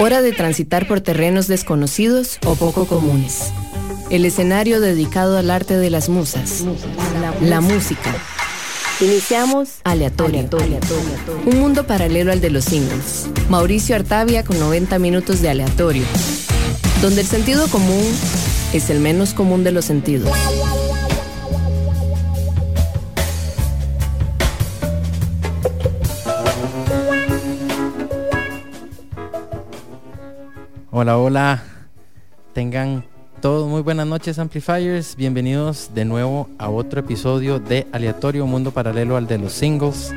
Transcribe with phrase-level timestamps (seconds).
[0.00, 3.52] Hora de transitar por terrenos desconocidos o poco comunes.
[4.10, 6.64] El escenario dedicado al arte de las musas,
[7.42, 8.14] la música.
[9.00, 10.48] Iniciamos Aleatorio.
[11.46, 13.28] Un mundo paralelo al de los singles.
[13.48, 16.04] Mauricio Artavia con 90 minutos de aleatorio.
[17.02, 18.04] Donde el sentido común
[18.72, 20.30] es el menos común de los sentidos.
[31.00, 31.62] Hola, hola.
[32.54, 33.04] Tengan
[33.40, 35.14] todos muy buenas noches, Amplifiers.
[35.14, 40.12] Bienvenidos de nuevo a otro episodio de Aleatorio Mundo Paralelo al de los Singles,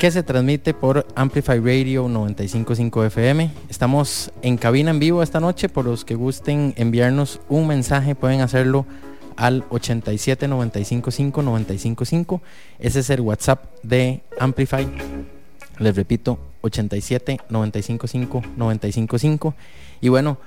[0.00, 3.52] que se transmite por Amplify Radio 955 FM.
[3.68, 5.68] Estamos en cabina en vivo esta noche.
[5.68, 8.86] Por los que gusten enviarnos un mensaje, pueden hacerlo
[9.36, 12.42] al 87 955 955.
[12.80, 14.88] Ese es el WhatsApp de Amplify.
[15.78, 19.54] Les repito, 87 955 955.
[20.00, 20.38] Y bueno,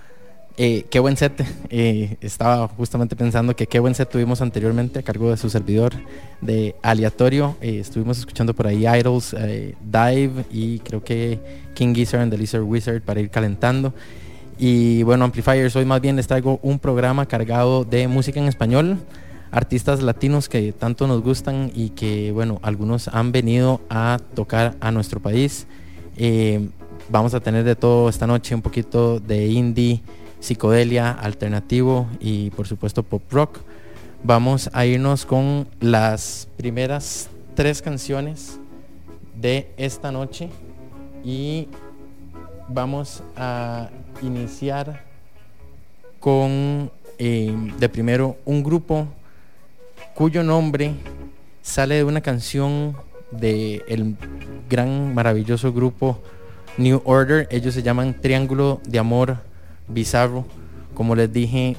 [0.59, 1.45] eh, qué buen set.
[1.69, 5.93] Eh, estaba justamente pensando que qué buen set tuvimos anteriormente a cargo de su servidor
[6.41, 7.55] de aleatorio.
[7.61, 11.39] Eh, estuvimos escuchando por ahí Idols, Dive y creo que
[11.75, 13.93] King Gizzard and the Lizard Wizard para ir calentando.
[14.57, 18.97] Y bueno, Amplifiers, hoy más bien les traigo un programa cargado de música en español,
[19.51, 24.91] artistas latinos que tanto nos gustan y que, bueno, algunos han venido a tocar a
[24.91, 25.67] nuestro país.
[27.09, 30.01] Vamos a tener de todo esta noche, un poquito de indie
[30.39, 33.59] psicodelia, alternativo y por supuesto pop rock.
[34.23, 38.59] Vamos a irnos con las primeras tres canciones
[39.39, 40.49] de esta noche
[41.23, 41.67] y
[42.67, 43.89] vamos a
[44.21, 45.03] iniciar
[46.19, 49.07] con eh, de primero un grupo
[50.13, 50.93] cuyo nombre
[51.61, 52.95] sale de una canción
[53.31, 54.15] del el
[54.69, 56.19] gran maravilloso grupo
[56.77, 57.47] New Order.
[57.51, 59.37] Ellos se llaman Triángulo de Amor
[59.87, 60.45] Bizarro.
[60.93, 61.75] Como les dije,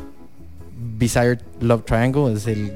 [0.97, 2.73] Bizarre Love Triangle es el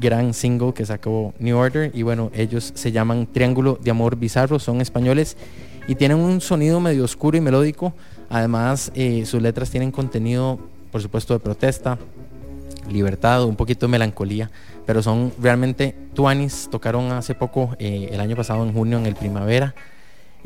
[0.00, 4.58] gran single que sacó New Order y bueno, ellos se llaman Triángulo de Amor Bizarro,
[4.58, 5.36] son españoles
[5.86, 7.92] y tienen un sonido medio oscuro y melódico.
[8.28, 10.58] Además, eh, sus letras tienen contenido,
[10.92, 11.98] por supuesto, de protesta,
[12.90, 14.50] libertad, un poquito de melancolía,
[14.86, 16.68] pero son realmente tuanis.
[16.70, 19.74] Tocaron hace poco, eh, el año pasado en junio, en el Primavera,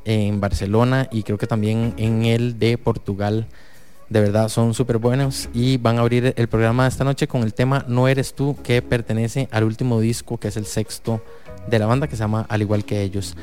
[0.04, 3.46] en Barcelona y creo que también en el de Portugal.
[4.10, 7.42] De verdad son súper buenos y van a abrir el programa de esta noche con
[7.42, 11.24] el tema No eres tú, que pertenece al último disco, que es el sexto
[11.66, 13.34] de la banda, que se llama Al igual que ellos.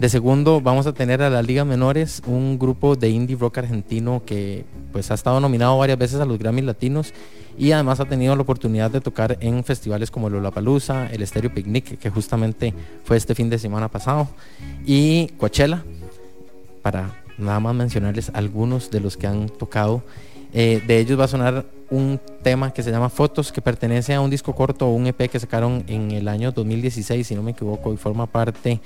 [0.00, 4.22] De segundo vamos a tener a la Liga Menores, un grupo de indie rock argentino
[4.24, 7.12] que pues ha estado nominado varias veces a los Grammys Latinos
[7.58, 11.98] y además ha tenido la oportunidad de tocar en festivales como Lollapalooza, el Stereo Picnic,
[11.98, 12.72] que justamente
[13.04, 14.26] fue este fin de semana pasado,
[14.86, 15.84] y Coachella,
[16.80, 20.02] para nada más mencionarles algunos de los que han tocado.
[20.54, 24.22] Eh, de ellos va a sonar un tema que se llama Fotos, que pertenece a
[24.22, 27.50] un disco corto o un EP que sacaron en el año 2016, si no me
[27.50, 28.80] equivoco, y forma parte,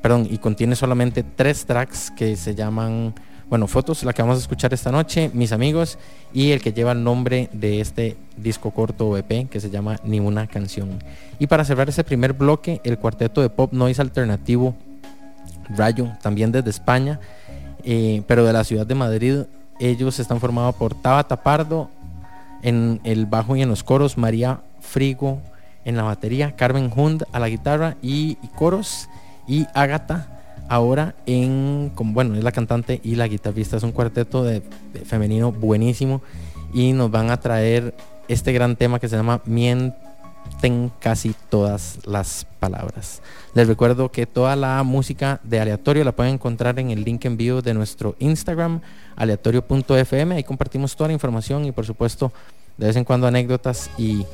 [0.00, 3.14] perdón, y contiene solamente tres tracks que se llaman,
[3.48, 5.98] bueno, Fotos, la que vamos a escuchar esta noche, Mis Amigos,
[6.32, 10.20] y el que lleva el nombre de este disco corto EP que se llama Ni
[10.20, 11.02] una canción.
[11.38, 14.74] Y para cerrar ese primer bloque, el cuarteto de pop noise alternativo
[15.76, 17.20] Rayo, también desde España,
[17.84, 19.42] eh, pero de la ciudad de Madrid.
[19.78, 21.88] Ellos están formados por Tabata Pardo
[22.62, 25.40] en el bajo y en los coros, María Frigo
[25.84, 29.08] en la batería, Carmen Hund a la guitarra y, coros
[29.50, 30.28] y Ágata
[30.68, 34.62] ahora en, como, bueno, es la cantante y la guitarrista, es un cuarteto de,
[35.04, 36.22] femenino buenísimo
[36.72, 37.92] y nos van a traer
[38.28, 39.98] este gran tema que se llama Miente
[40.60, 43.22] ten casi todas las palabras.
[43.54, 47.36] Les recuerdo que toda la música de aleatorio la pueden encontrar en el link en
[47.36, 48.80] vivo de nuestro Instagram,
[49.16, 50.34] aleatorio.fm.
[50.34, 52.32] Ahí compartimos toda la información y por supuesto
[52.78, 54.24] de vez en cuando anécdotas y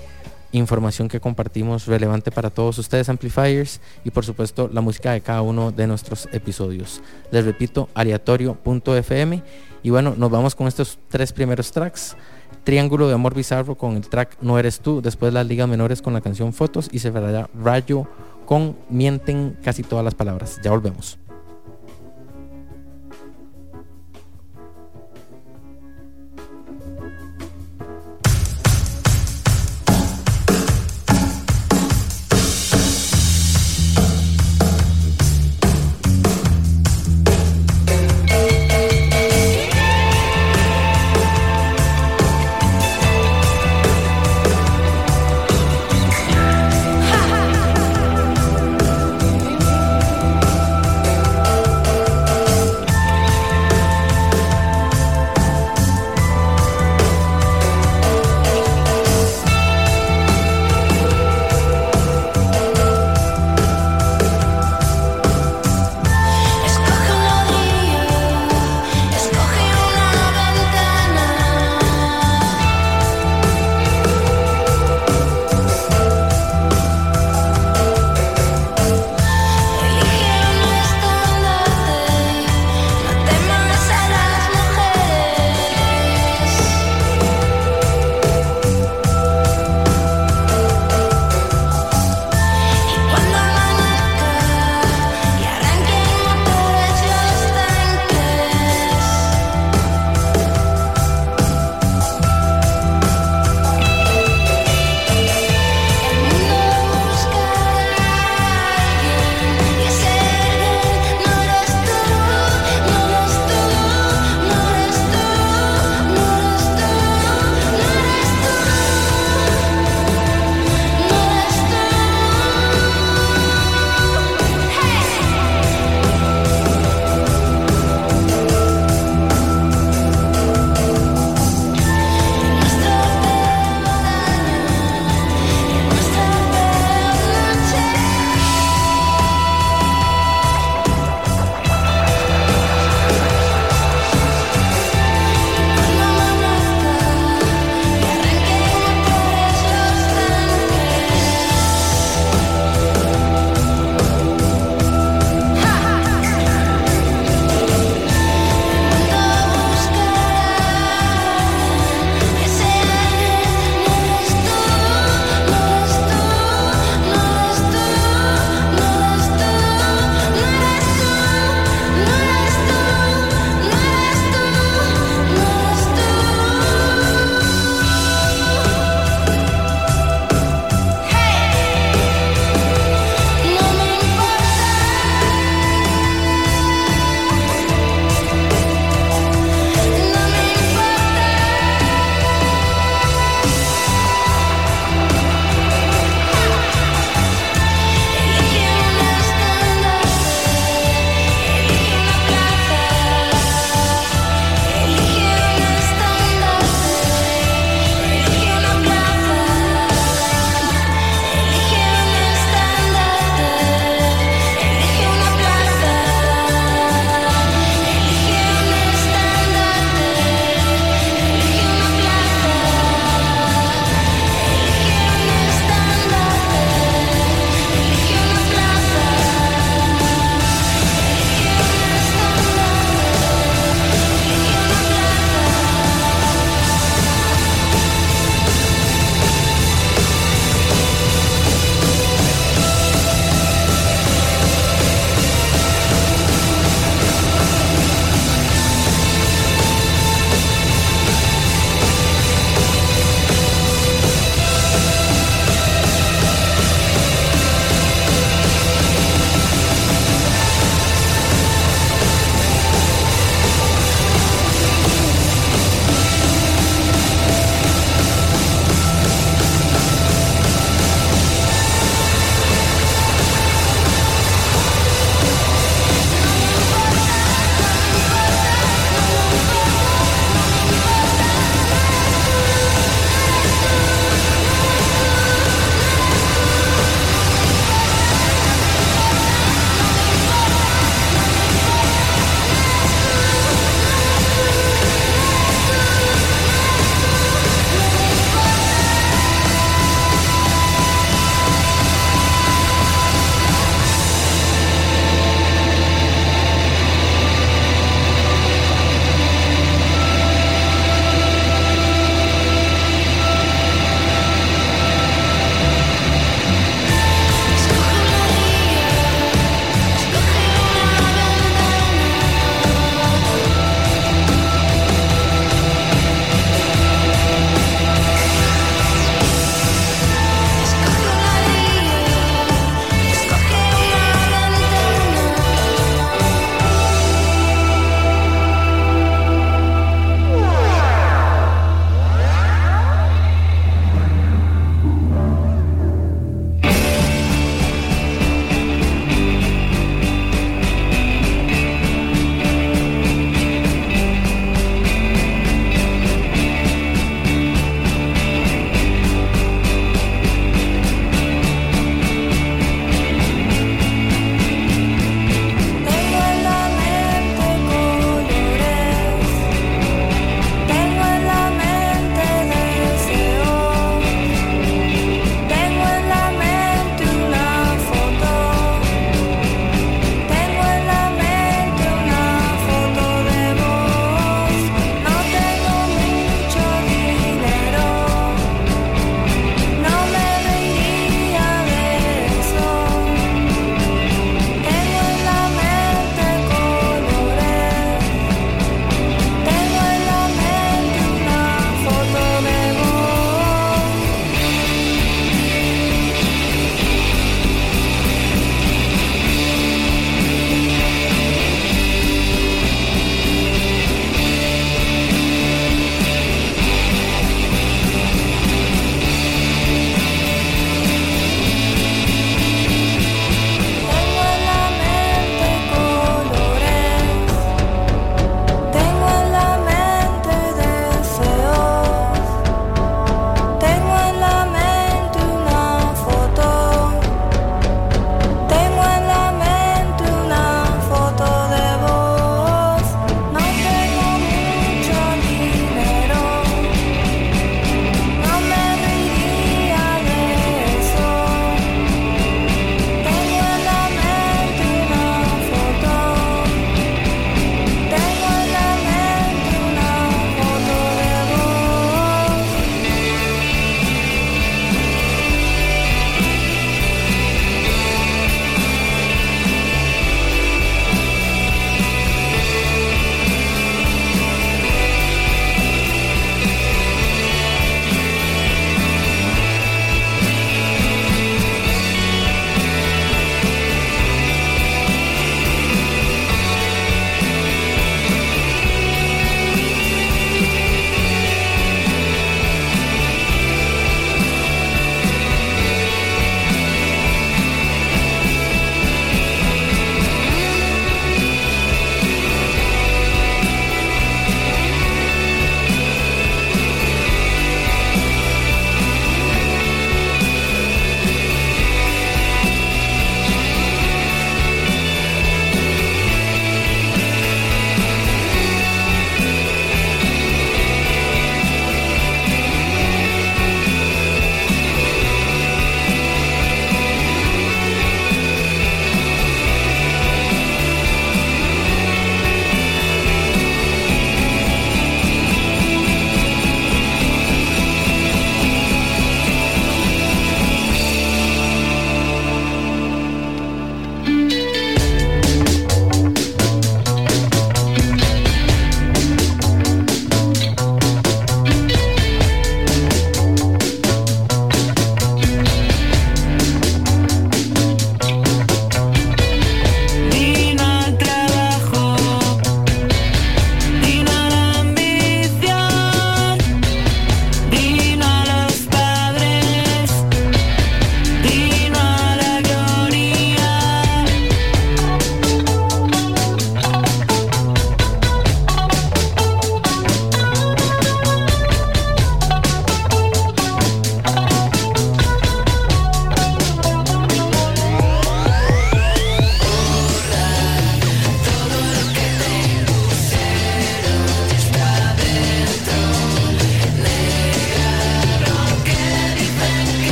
[0.56, 5.42] información que compartimos relevante para todos ustedes amplifiers y por supuesto la música de cada
[5.42, 7.00] uno de nuestros episodios.
[7.30, 9.42] Les repito, aleatorio.fm
[9.82, 12.16] y bueno, nos vamos con estos tres primeros tracks.
[12.64, 16.12] Triángulo de Amor Bizarro con el track No Eres Tú, después las ligas menores con
[16.12, 18.08] la canción Fotos y se verá Rayo
[18.44, 20.60] con Mienten casi todas las palabras.
[20.64, 21.18] Ya volvemos.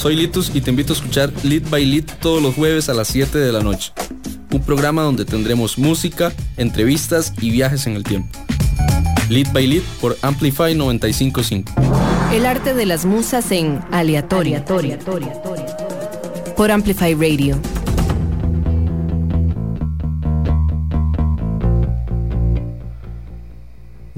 [0.00, 3.08] Soy Litus y te invito a escuchar Lead by Lead todos los jueves a las
[3.08, 3.92] 7 de la noche.
[4.50, 8.30] Un programa donde tendremos música, entrevistas y viajes en el tiempo.
[9.28, 11.74] Lead by Lead por Amplify 955.
[12.32, 14.64] El arte de las musas en aleatoria.
[16.56, 17.60] Por Amplify Radio.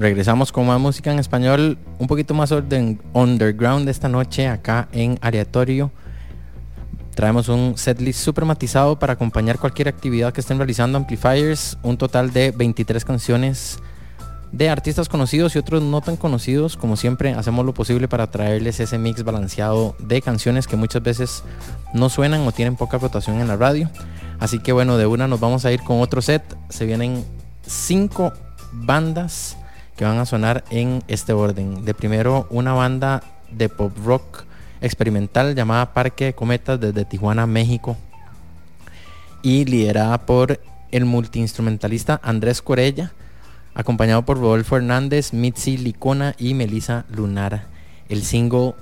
[0.03, 5.17] Regresamos con más música en español, un poquito más orden underground esta noche acá en
[5.21, 5.91] Aleatorio.
[7.15, 11.77] Traemos un setlist super matizado para acompañar cualquier actividad que estén realizando Amplifiers.
[11.83, 13.79] Un total de 23 canciones
[14.51, 16.75] de artistas conocidos y otros no tan conocidos.
[16.75, 21.45] Como siempre, hacemos lo posible para traerles ese mix balanceado de canciones que muchas veces
[21.93, 23.89] no suenan o tienen poca rotación en la radio.
[24.41, 26.43] Así que bueno, de una nos vamos a ir con otro set.
[26.67, 27.23] Se vienen
[27.65, 28.33] cinco
[28.73, 29.55] bandas
[29.95, 31.85] que van a sonar en este orden.
[31.85, 34.45] De primero, una banda de pop rock
[34.81, 37.97] experimental llamada Parque de Cometas desde Tijuana, México.
[39.41, 40.59] Y liderada por
[40.91, 43.11] el multiinstrumentalista Andrés Corella,
[43.73, 47.65] acompañado por Rodolfo Hernández, Mitzi Licona y Melissa Lunar.
[48.09, 48.73] El single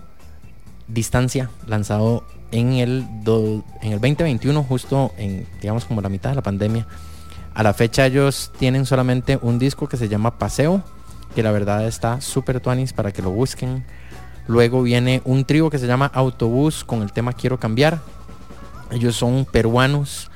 [0.88, 3.06] Distancia, lanzado en el,
[3.82, 6.86] en el 2021, justo en, digamos, como la mitad de la pandemia.
[7.54, 10.84] A la fecha ellos tienen solamente un disco que se llama Paseo
[11.36, 13.84] que la verdad está súper tuanis para que lo busquen.
[14.48, 18.02] Luego viene un trío que se llama Autobús con el tema Quiero Cambiar.
[18.92, 20.30] Ellos son peruanos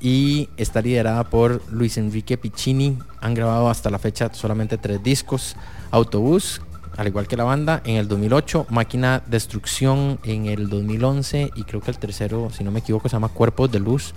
[0.00, 2.98] y está liderada por Luis Enrique Piccini.
[3.20, 5.56] Han grabado hasta la fecha solamente tres discos.
[5.90, 6.60] Autobús,
[6.96, 8.66] al igual que la banda, en el 2008.
[8.68, 11.52] Máquina Destrucción en el 2011.
[11.54, 14.14] Y creo que el tercero, si no me equivoco, se llama Cuerpos de Luz.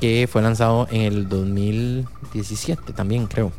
[0.00, 3.52] Que fue lanzado en el 2017 también, creo.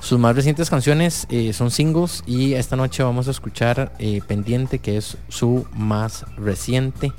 [0.00, 4.78] Sus más recientes canciones eh, son singles y esta noche vamos a escuchar eh, Pendiente,
[4.78, 7.12] que es su más reciente.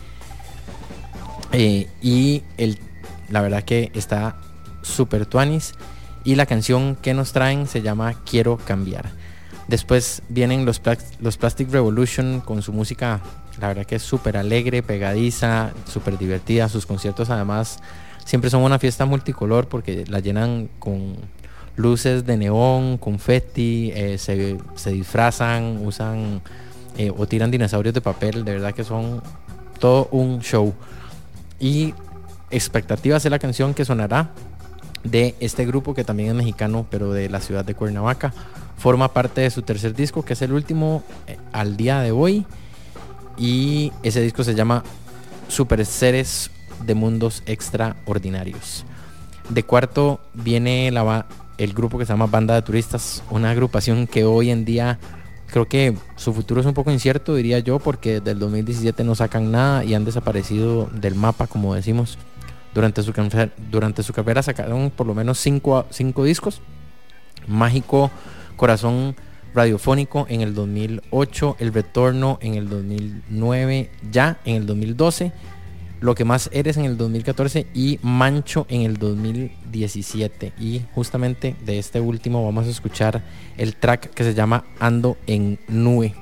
[1.51, 2.79] Eh, y el,
[3.29, 4.37] la verdad que está
[4.81, 5.73] super tuanis.
[6.23, 9.09] Y la canción que nos traen se llama Quiero cambiar.
[9.67, 10.81] Después vienen los,
[11.19, 13.21] los Plastic Revolution con su música,
[13.59, 16.69] la verdad que es súper alegre, pegadiza, súper divertida.
[16.69, 17.79] Sus conciertos además
[18.25, 21.17] siempre son una fiesta multicolor porque la llenan con
[21.79, 24.57] luces de neón, confetti, eh, se,
[24.91, 26.41] disfrazan, usan
[26.97, 29.21] eh, o tiran dinosaurios de papel, de verdad que son
[29.79, 30.73] todo un show.
[31.57, 31.93] Y
[32.51, 34.31] expectativas de la canción que sonará
[35.05, 38.33] de este grupo que también es mexicano, pero de la ciudad de Cuernavaca.
[38.77, 42.45] Forma parte de su tercer disco, que es el último eh, al día de hoy.
[43.37, 44.83] Y ese disco se llama
[45.47, 46.51] Super Seres
[46.85, 48.85] de Mundos Extraordinarios.
[49.47, 51.25] De cuarto viene la,
[51.59, 54.97] el grupo que se llama Banda de Turistas, una agrupación que hoy en día
[55.47, 59.13] creo que su futuro es un poco incierto, diría yo, porque desde el 2017 no
[59.13, 62.17] sacan nada y han desaparecido del mapa, como decimos.
[62.73, 63.13] Durante su,
[63.71, 66.61] durante su carrera sacaron por lo menos cinco, cinco discos.
[67.47, 68.11] Mágico
[68.55, 69.15] Corazón
[69.53, 75.33] Radiofónico en el 2008, El Retorno en el 2009, ya en el 2012
[76.01, 80.53] lo que más eres en el 2014 y Mancho en el 2017.
[80.59, 83.23] Y justamente de este último vamos a escuchar
[83.57, 86.15] el track que se llama Ando en Nube.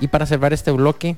[0.00, 1.16] Y para cerrar este bloque,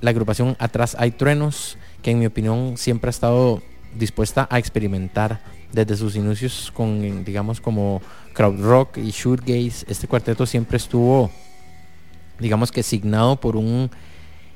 [0.00, 3.62] la agrupación Atrás hay truenos, que en mi opinión siempre ha estado
[3.94, 5.40] dispuesta a experimentar
[5.72, 8.00] desde sus inicios con, digamos, como
[8.32, 9.84] crowd rock y shootgaze.
[9.88, 11.30] Este cuarteto siempre estuvo,
[12.38, 13.90] digamos que signado por un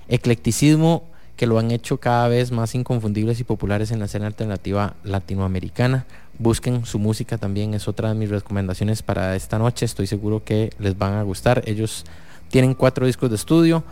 [0.08, 4.94] eclecticismo que lo han hecho cada vez más inconfundibles y populares en la escena alternativa
[5.02, 6.06] latinoamericana.
[6.38, 9.84] Busquen su música también, es otra de mis recomendaciones para esta noche.
[9.84, 11.62] Estoy seguro que les van a gustar.
[11.66, 12.04] Ellos
[12.50, 13.84] tienen cuatro discos de estudio,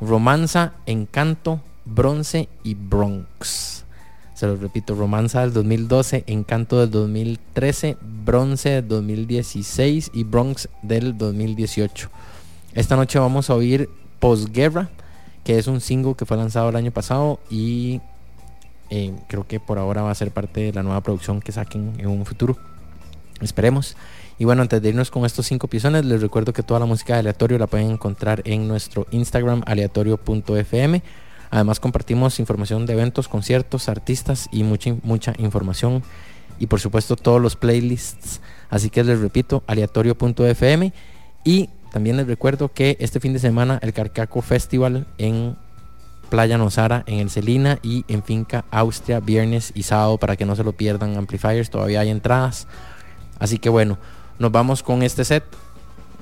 [0.00, 3.84] Romanza, Encanto, Bronce y Bronx.
[4.34, 11.16] Se los repito, Romanza del 2012, Encanto del 2013, Bronce del 2016 y Bronx del
[11.16, 12.10] 2018.
[12.74, 14.90] Esta noche vamos a oír Posguerra
[15.44, 18.00] que es un single que fue lanzado el año pasado y
[18.90, 21.94] eh, creo que por ahora va a ser parte de la nueva producción que saquen
[21.98, 22.56] en un futuro.
[23.40, 23.96] Esperemos.
[24.38, 27.14] Y bueno, antes de irnos con estos cinco pisones, les recuerdo que toda la música
[27.14, 31.02] de aleatorio la pueden encontrar en nuestro Instagram aleatorio.fm.
[31.50, 36.02] Además compartimos información de eventos, conciertos, artistas y mucha, mucha información.
[36.58, 38.40] Y por supuesto todos los playlists.
[38.70, 40.92] Así que les repito, aleatorio.fm.
[41.44, 45.56] Y también les recuerdo que este fin de semana el Carcaco Festival en
[46.30, 50.56] Playa Nosara, en el Celina y en Finca Austria, viernes y sábado para que no
[50.56, 51.18] se lo pierdan.
[51.18, 52.66] Amplifiers, todavía hay entradas.
[53.38, 53.98] Así que bueno,
[54.38, 55.44] nos vamos con este set.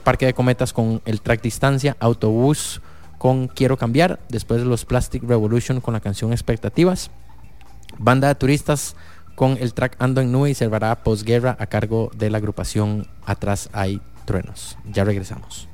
[0.02, 2.80] Parque de Cometas con el track distancia, autobús
[3.18, 7.11] con Quiero Cambiar, después los Plastic Revolution con la canción Expectativas,
[7.98, 8.96] Banda de Turistas
[9.37, 13.68] con el track Ando en Nube y cerrará Posguerra a cargo de la agrupación Atrás
[13.72, 14.78] hay truenos.
[14.84, 15.69] Ya regresamos.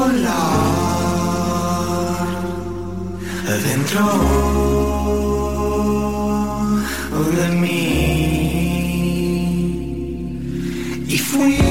[0.00, 0.80] volar
[3.68, 4.02] dentro
[7.36, 7.80] de mí.
[11.08, 11.69] Y fui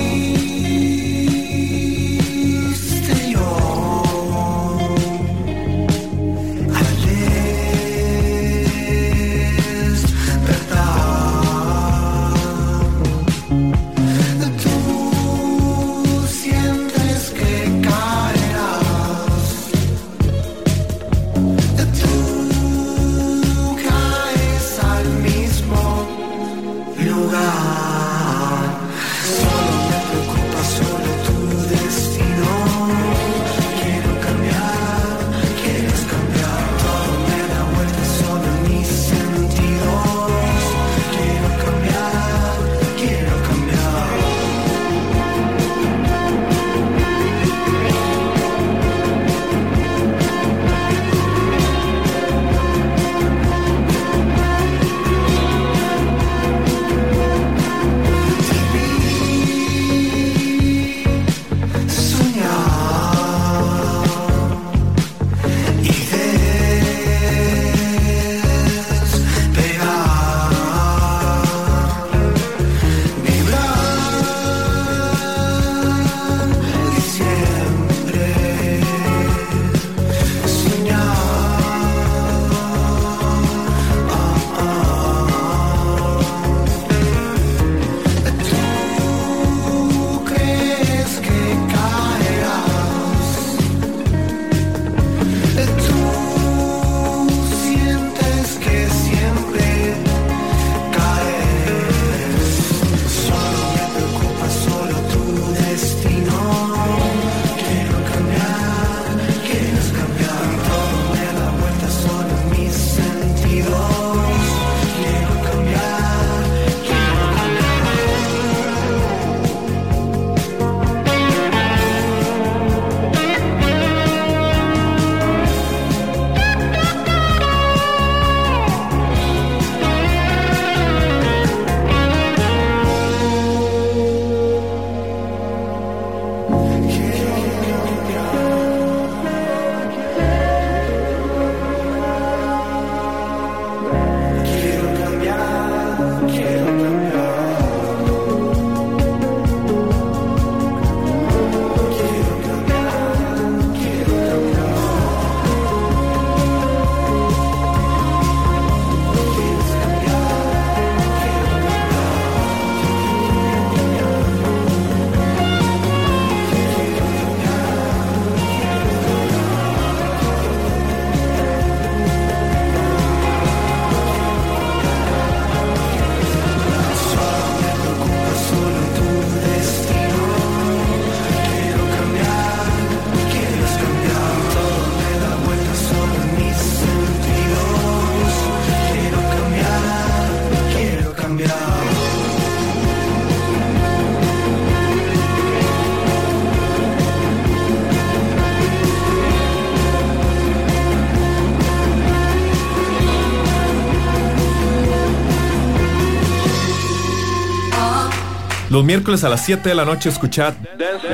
[208.80, 210.54] Los miércoles a las 7 de la noche escuchad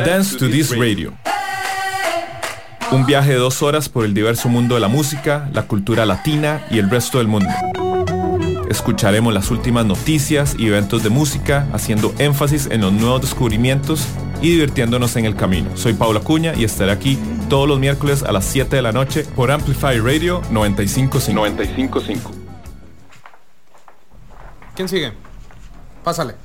[0.06, 1.16] Dance to This Radio.
[2.92, 6.64] Un viaje de dos horas por el diverso mundo de la música, la cultura latina
[6.70, 7.50] y el resto del mundo.
[8.70, 14.06] Escucharemos las últimas noticias y eventos de música, haciendo énfasis en los nuevos descubrimientos
[14.44, 15.76] y divirtiéndonos en el camino.
[15.76, 17.18] Soy Paula Cuña y estaré aquí
[17.50, 21.34] todos los miércoles a las 7 de la noche por Amplify Radio 955.
[21.34, 22.32] 955.
[24.76, 25.14] ¿Quién sigue?
[26.04, 26.45] Pásale.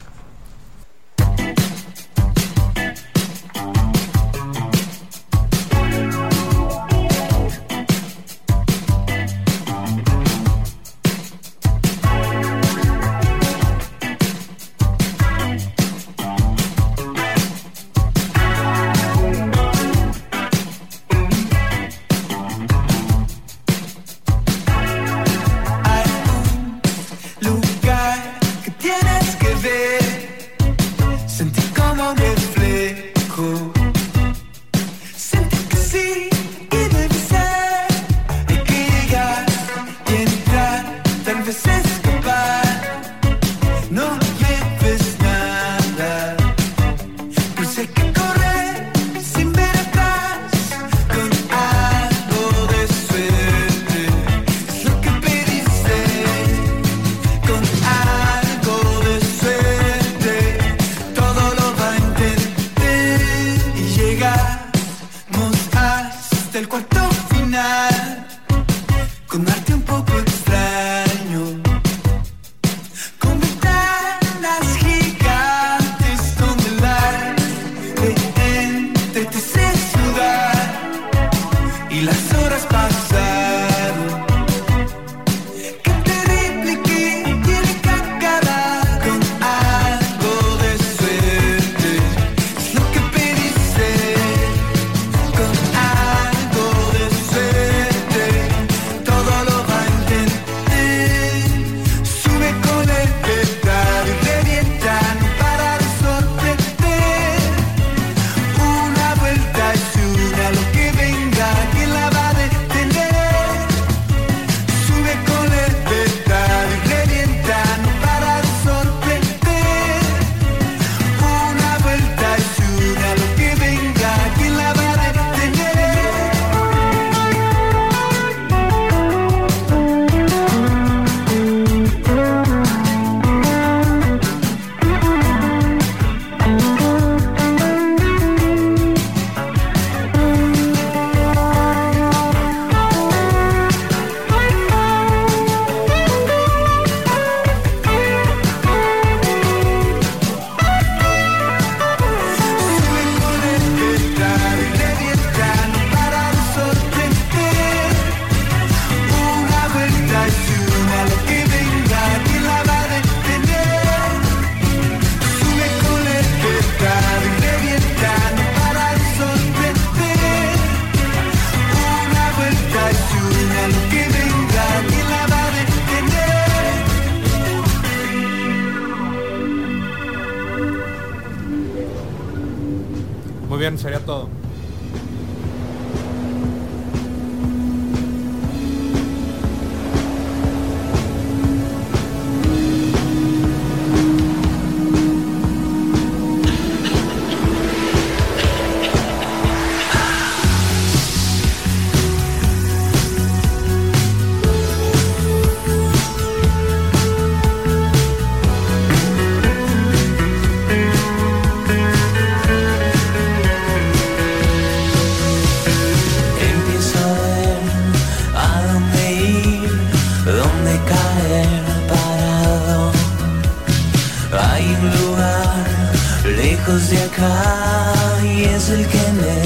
[226.36, 229.38] Lejos de acá y es el que me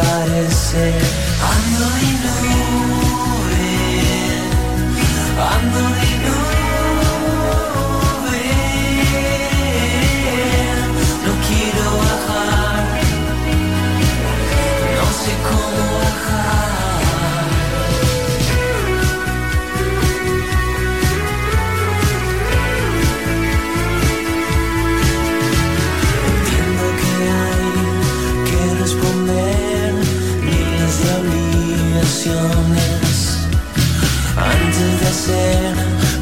[0.00, 0.94] parece.
[1.54, 3.68] Ando y nube,
[3.98, 4.42] eh.
[5.54, 6.07] ando y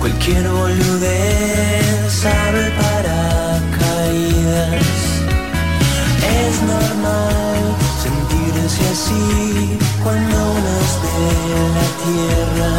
[0.00, 3.96] cualquier boludez abre paracaídas.
[6.42, 7.62] Es normal
[8.02, 11.18] sentirse así cuando uno es de
[11.76, 12.70] la tierra.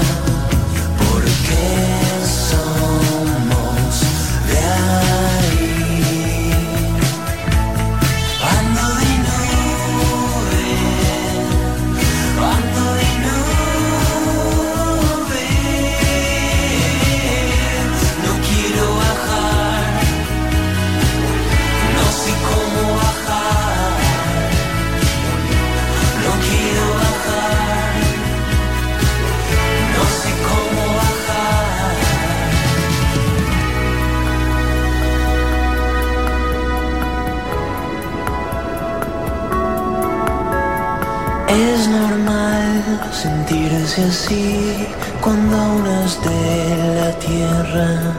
[43.99, 44.87] así
[45.21, 48.13] cuando unas de la tierra.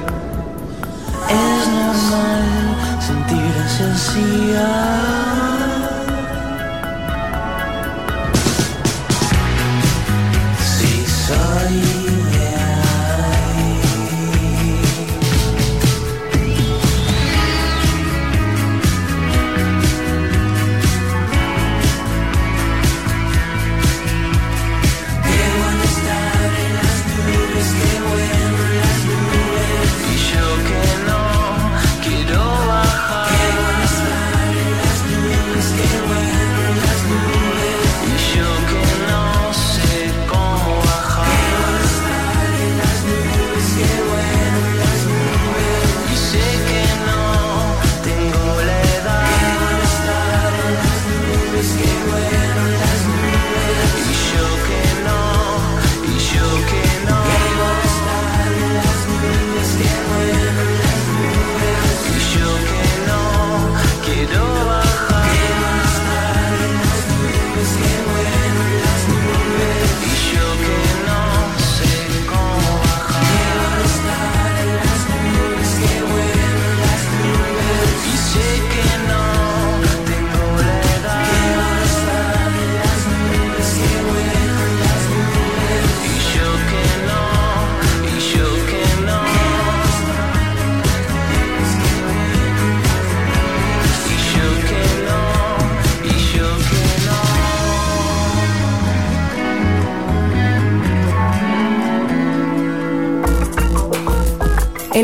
[1.29, 2.47] Es normal
[3.01, 4.55] sentirse así.
[4.57, 5.18] Ah.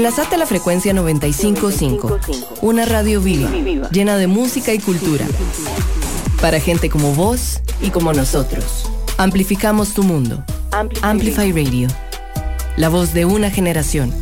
[0.05, 2.19] Enlazate a la frecuencia 955,
[2.61, 3.51] una radio viva,
[3.91, 5.25] llena de música y cultura.
[6.43, 8.85] Para gente como vos y como nosotros.
[9.17, 10.45] Amplificamos tu mundo.
[11.01, 11.89] Amplify Radio.
[12.77, 14.13] La voz de una generación.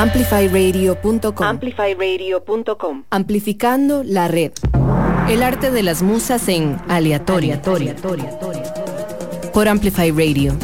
[0.00, 1.46] Amplifyradio.com.
[1.46, 3.04] Amplifyradio.com.
[3.10, 4.52] Amplificando la red.
[5.28, 7.60] El arte de las musas en aleatorio.
[9.52, 10.56] Por Amplify Radio.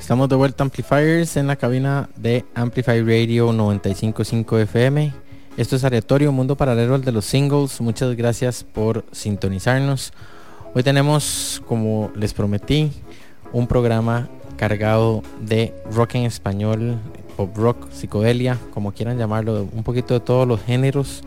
[0.00, 5.12] Estamos de vuelta Amplifiers en la cabina de Amplify Radio 955 FM.
[5.58, 7.82] Esto es Aleatorio, Mundo Paralelo al de los Singles.
[7.82, 10.14] Muchas gracias por sintonizarnos.
[10.72, 12.90] Hoy tenemos, como les prometí,
[13.56, 14.28] un programa
[14.58, 16.98] cargado de rock en español,
[17.38, 21.22] pop rock, psicodelia, como quieran llamarlo, un poquito de todos los géneros.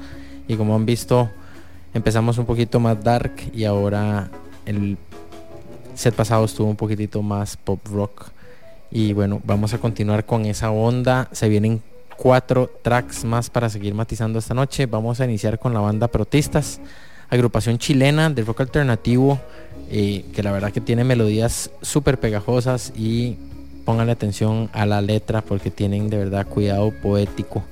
[0.47, 1.27] Y como han visto,
[1.91, 4.29] empezamos un poquito más dark y ahora
[4.67, 4.99] el
[5.95, 8.29] set pasado estuvo un poquitito más pop rock.
[8.91, 11.29] Y bueno, vamos a continuar con esa onda.
[11.31, 11.81] Se vienen
[12.15, 14.85] cuatro tracks más para seguir matizando esta noche.
[14.85, 16.79] Vamos a iniciar con la banda Protistas,
[17.29, 19.39] agrupación chilena de rock alternativo,
[19.89, 23.37] eh, que la verdad que tiene melodías súper pegajosas y
[23.85, 27.63] pónganle atención a la letra porque tienen de verdad cuidado poético.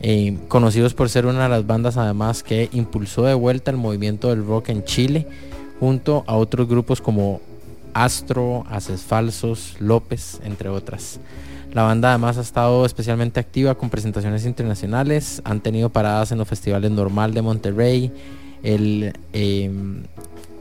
[0.00, 4.30] Eh, conocidos por ser una de las bandas además que impulsó de vuelta el movimiento
[4.30, 5.26] del rock en Chile,
[5.78, 7.40] junto a otros grupos como
[7.94, 11.20] Astro, Haces Falsos, López, entre otras.
[11.72, 16.48] La banda además ha estado especialmente activa con presentaciones internacionales, han tenido paradas en los
[16.48, 18.12] festivales Normal de Monterrey,
[18.62, 20.02] el em,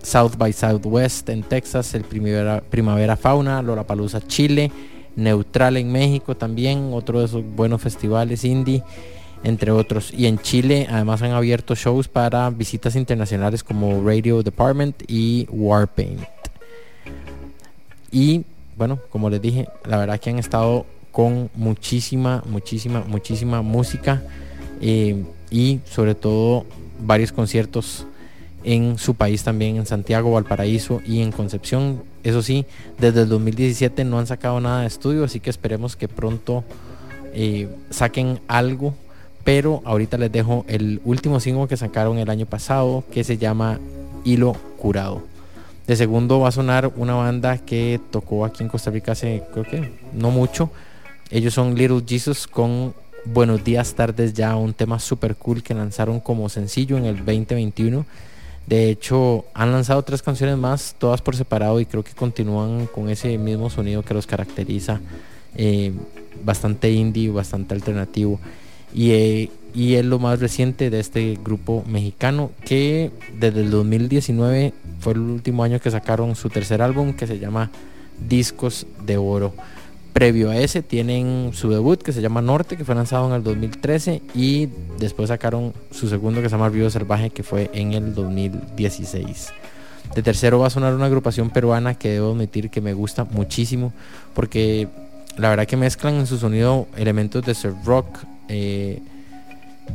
[0.03, 4.71] South by Southwest en Texas, el Primavera, Primavera Fauna, Lollapalooza Chile,
[5.15, 8.83] Neutral en México también, otro de esos buenos festivales indie,
[9.43, 10.13] entre otros.
[10.13, 16.21] Y en Chile además han abierto shows para visitas internacionales como Radio Department y Warpaint.
[18.11, 18.43] Y
[18.77, 24.23] bueno, como les dije, la verdad que han estado con muchísima, muchísima, muchísima música
[24.81, 26.65] eh, y sobre todo
[27.01, 28.05] varios conciertos
[28.63, 32.03] en su país también, en Santiago, Valparaíso y en Concepción.
[32.23, 32.65] Eso sí,
[32.99, 36.63] desde el 2017 no han sacado nada de estudio, así que esperemos que pronto
[37.33, 38.93] eh, saquen algo.
[39.43, 43.79] Pero ahorita les dejo el último single que sacaron el año pasado, que se llama
[44.23, 45.23] Hilo Curado.
[45.87, 49.65] De segundo va a sonar una banda que tocó aquí en Costa Rica hace, creo
[49.65, 50.69] que no mucho.
[51.31, 52.93] Ellos son Little Jesus con
[53.23, 58.03] Buenos días, tardes ya, un tema super cool que lanzaron como sencillo en el 2021.
[58.65, 63.09] De hecho, han lanzado tres canciones más, todas por separado, y creo que continúan con
[63.09, 65.01] ese mismo sonido que los caracteriza.
[65.55, 65.93] Eh,
[66.43, 68.39] bastante indie, bastante alternativo.
[68.91, 74.73] Y, eh, y es lo más reciente de este grupo mexicano que desde el 2019
[74.99, 77.69] fue el último año que sacaron su tercer álbum que se llama
[78.27, 79.53] Discos de Oro.
[80.13, 83.43] Previo a ese tienen su debut que se llama Norte, que fue lanzado en el
[83.43, 84.67] 2013 y
[84.99, 89.53] después sacaron su segundo que se llama Río Salvaje, que fue en el 2016.
[90.13, 93.93] De tercero va a sonar una agrupación peruana que debo admitir que me gusta muchísimo
[94.33, 94.89] porque
[95.37, 99.01] la verdad que mezclan en su sonido elementos de surf rock, eh,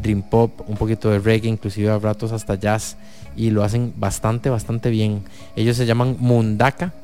[0.03, 2.97] dream pop, un poquito de reggae, inclusive a ratos hasta jazz
[3.37, 5.23] y lo hacen bastante, bastante bien.
[5.57, 6.95] Ellos se llaman Mundaka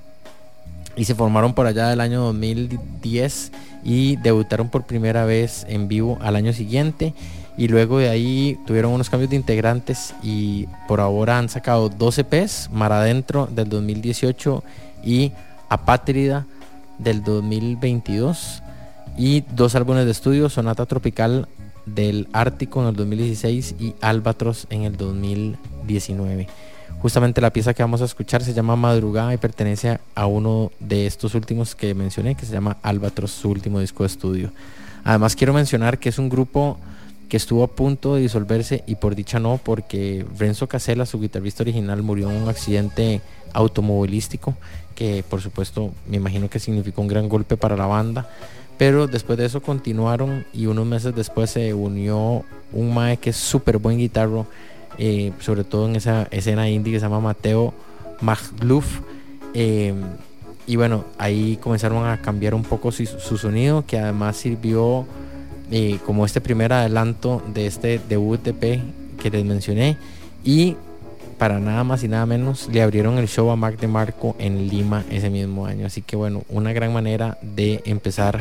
[0.96, 3.52] y se formaron por allá del año 2010
[3.84, 7.14] y debutaron por primera vez en vivo al año siguiente
[7.56, 12.22] y luego de ahí tuvieron unos cambios de integrantes y por ahora han sacado 12
[12.22, 14.62] EPs, Mar Adentro del 2018
[15.04, 15.32] y
[15.68, 16.46] Apátrida
[16.98, 18.62] del 2022
[19.16, 21.48] y dos álbumes de estudio, Sonata Tropical
[21.86, 26.46] del Ártico en el 2016 y Albatros en el 2019.
[27.02, 31.08] Justamente la pieza que vamos a escuchar se llama Madrugada y pertenece a uno de
[31.08, 34.52] estos últimos que mencioné, que se llama Albatros, su último disco de estudio.
[35.02, 36.78] Además quiero mencionar que es un grupo
[37.28, 41.64] que estuvo a punto de disolverse y por dicha no, porque Renzo Casella, su guitarrista
[41.64, 43.20] original, murió en un accidente
[43.52, 44.54] automovilístico
[44.94, 48.28] que por supuesto me imagino que significó un gran golpe para la banda.
[48.78, 53.36] Pero después de eso continuaron y unos meses después se unió un mae que es
[53.36, 54.46] súper buen guitarro
[54.98, 57.74] eh, sobre todo en esa escena indie que se llama Mateo
[58.20, 59.00] Magluf.
[59.54, 59.94] Eh,
[60.66, 65.06] y bueno, ahí comenzaron a cambiar un poco su, sonido, que además sirvió
[65.70, 68.82] eh, como este primer adelanto de este debut P
[69.20, 69.96] que les mencioné.
[70.44, 70.76] Y
[71.38, 74.68] para nada más y nada menos le abrieron el show a Mac de Marco en
[74.68, 75.86] Lima ese mismo año.
[75.86, 78.40] Así que bueno, una gran manera de empezar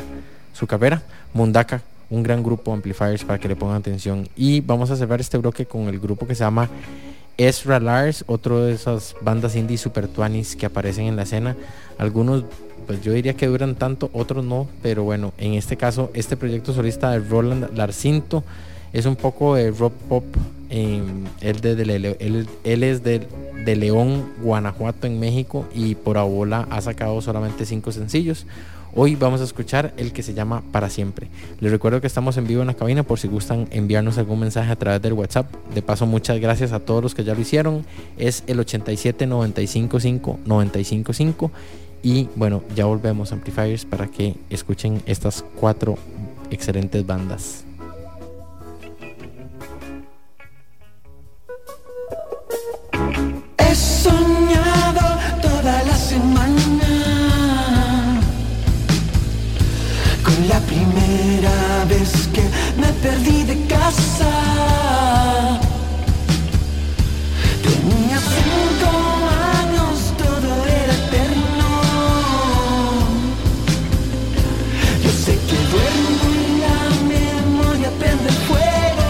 [0.54, 1.02] su carrera.
[1.34, 1.82] Mundaka
[2.12, 4.28] un gran grupo amplifiers para que le pongan atención.
[4.36, 6.70] Y vamos a cerrar este bloque con el grupo que se llama
[7.38, 11.55] Ezra Lars, otro de esas bandas indie super tuanis que aparecen en la escena.
[11.97, 12.43] Algunos,
[12.86, 16.74] pues yo diría que duran tanto, otros no, pero bueno, en este caso, este proyecto
[16.74, 18.43] solista de Roland Larcinto
[18.93, 20.26] Es un poco de rock pop.
[20.70, 21.01] eh,
[21.39, 23.26] él, de- de- de- él- él es de,
[23.66, 25.66] de León, Guanajuato, en México.
[25.74, 28.45] Y por Abola ha sacado solamente cinco sencillos.
[28.93, 31.29] Hoy vamos a escuchar el que se llama Para Siempre.
[31.61, 34.69] Les recuerdo que estamos en vivo en la cabina por si gustan enviarnos algún mensaje
[34.69, 35.49] a través del WhatsApp.
[35.73, 37.85] De paso, muchas gracias a todos los que ya lo hicieron.
[38.17, 41.51] Es el 87 95 5 95 5.
[42.03, 45.97] Y bueno, ya volvemos Amplifiers para que escuchen estas cuatro
[46.49, 47.63] excelentes bandas.
[63.02, 64.32] Perdí de casa.
[67.64, 68.89] Tenía cinco
[69.60, 70.49] años, todo
[70.82, 71.70] era eterno.
[75.04, 76.80] Yo sé que duermo y la
[77.16, 79.08] memoria prende fuego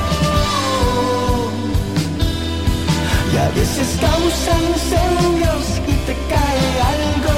[3.34, 7.38] y a veces causa incendios y te cae algo.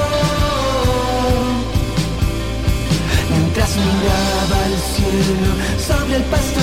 [3.30, 4.43] Mientras miraba
[5.04, 6.60] al cielo sobre el pasto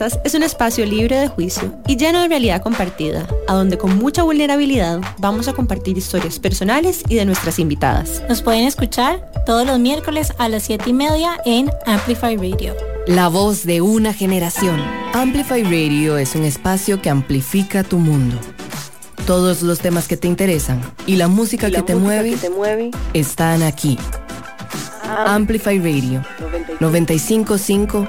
[0.00, 4.22] Es un espacio libre de juicio y lleno de realidad compartida, a donde con mucha
[4.22, 8.22] vulnerabilidad vamos a compartir historias personales y de nuestras invitadas.
[8.26, 12.74] Nos pueden escuchar todos los miércoles a las 7 y media en Amplify Radio.
[13.06, 14.82] La voz de una generación.
[15.12, 18.38] Amplify Radio es un espacio que amplifica tu mundo.
[19.26, 22.30] Todos los temas que te interesan y la música, Y la que, te música mueve
[22.30, 23.98] que te mueve están aquí.
[25.26, 26.24] Amplify Radio
[26.80, 28.08] 955,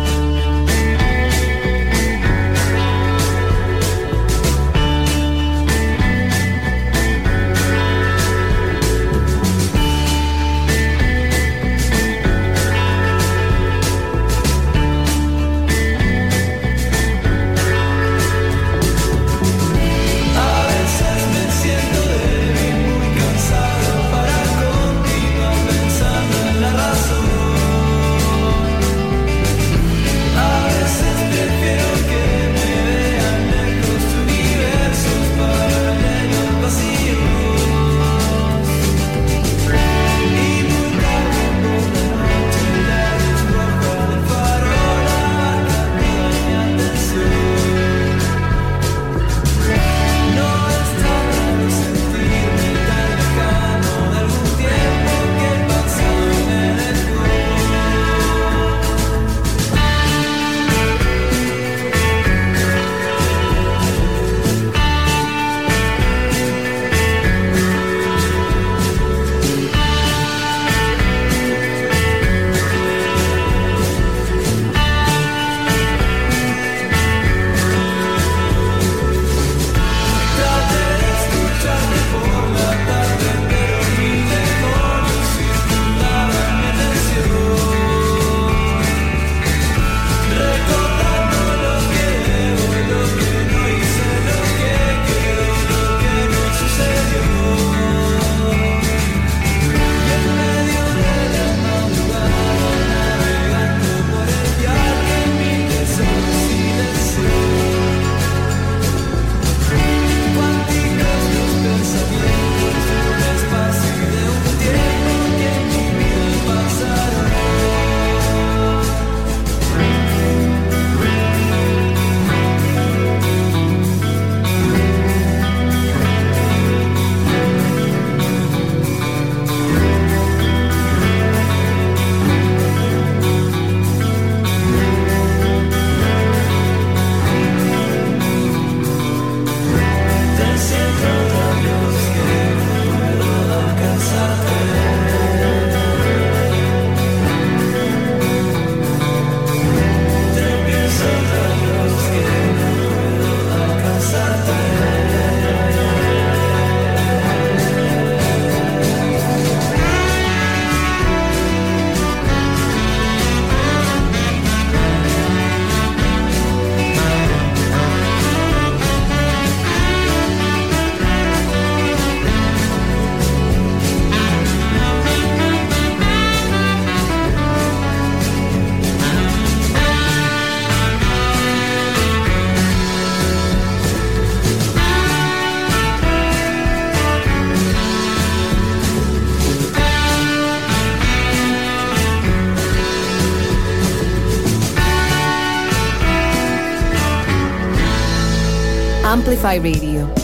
[199.43, 200.20] Amplify Radio.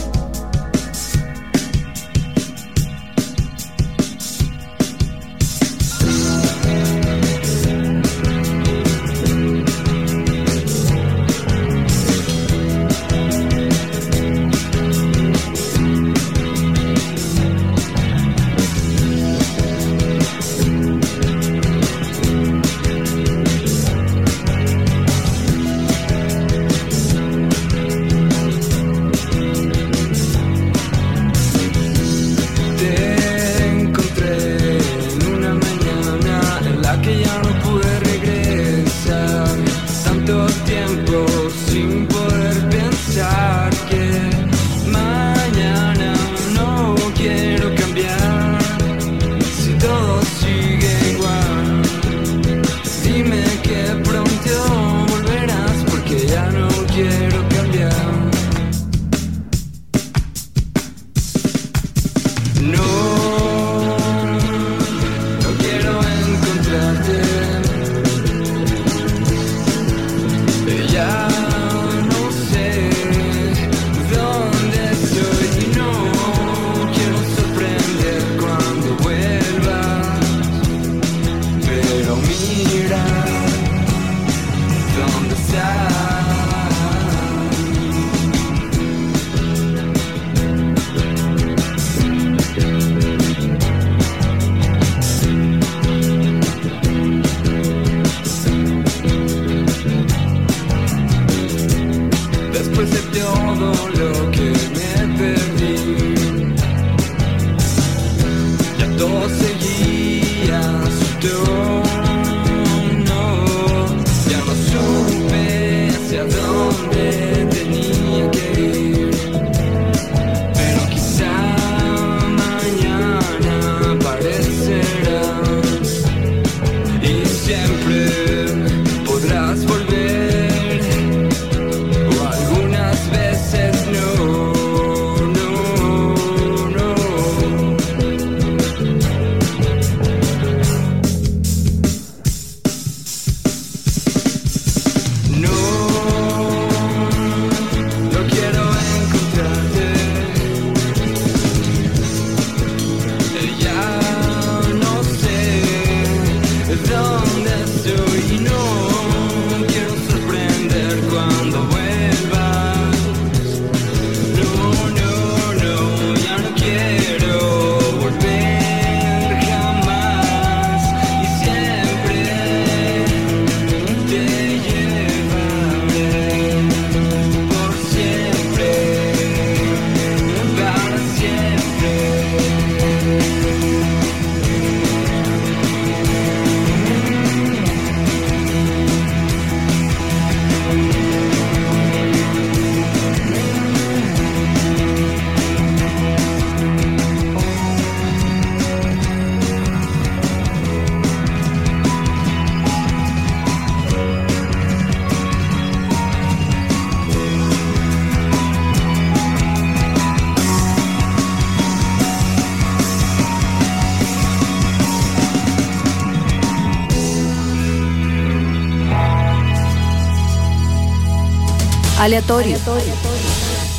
[221.98, 222.56] Aleatorio.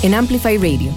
[0.04, 0.92] En Amplify Radio.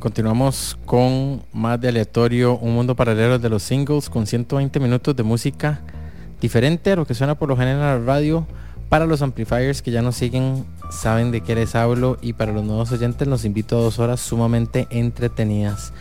[0.00, 5.22] Continuamos con más de aleatorio, un mundo paralelo de los singles con 120 minutos de
[5.22, 5.80] música
[6.40, 8.48] diferente a lo que suena por lo general en la radio.
[8.88, 12.64] Para los amplifiers que ya nos siguen, saben de qué les hablo y para los
[12.64, 15.92] nuevos oyentes los invito a dos horas sumamente entretenidas.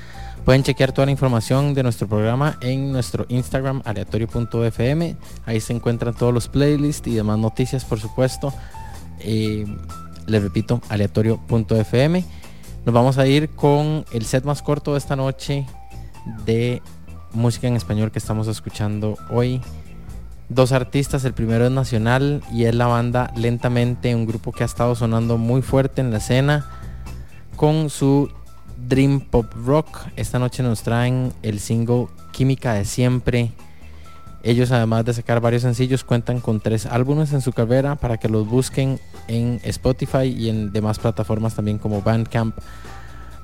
[0.46, 5.16] Pueden chequear toda la información de nuestro programa en nuestro Instagram aleatorio.fm.
[5.46, 8.52] Ahí se encuentran todos los playlists y demás noticias, por supuesto.
[9.20, 9.66] Eh,
[10.26, 12.26] les repito, aleatorio.fm.
[12.86, 15.68] Nos vamos a ir con el set más corto de esta noche
[16.46, 16.82] de
[17.34, 19.62] música en español que estamos escuchando hoy.
[20.50, 24.66] Dos artistas, el primero es nacional y es la banda Lentamente, un grupo que ha
[24.66, 26.68] estado sonando muy fuerte en la escena
[27.56, 28.30] con su
[28.88, 30.00] Dream Pop Rock.
[30.16, 33.52] Esta noche nos traen el single Química de Siempre.
[34.44, 38.28] Ellos además de sacar varios sencillos cuentan con tres álbumes en su carrera para que
[38.28, 42.58] los busquen en Spotify y en demás plataformas también como Bandcamp.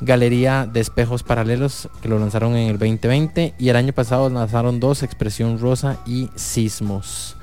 [0.01, 4.79] Galería de Espejos Paralelos que lo lanzaron en el 2020 y el año pasado lanzaron
[4.79, 7.36] dos, Expresión Rosa y Sismos.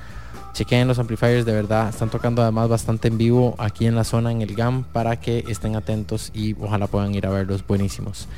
[0.55, 4.31] Chequen los amplifiers, de verdad, están tocando además bastante en vivo aquí en la zona,
[4.31, 8.29] en el GAM, para que estén atentos y ojalá puedan ir a verlos, buenísimos.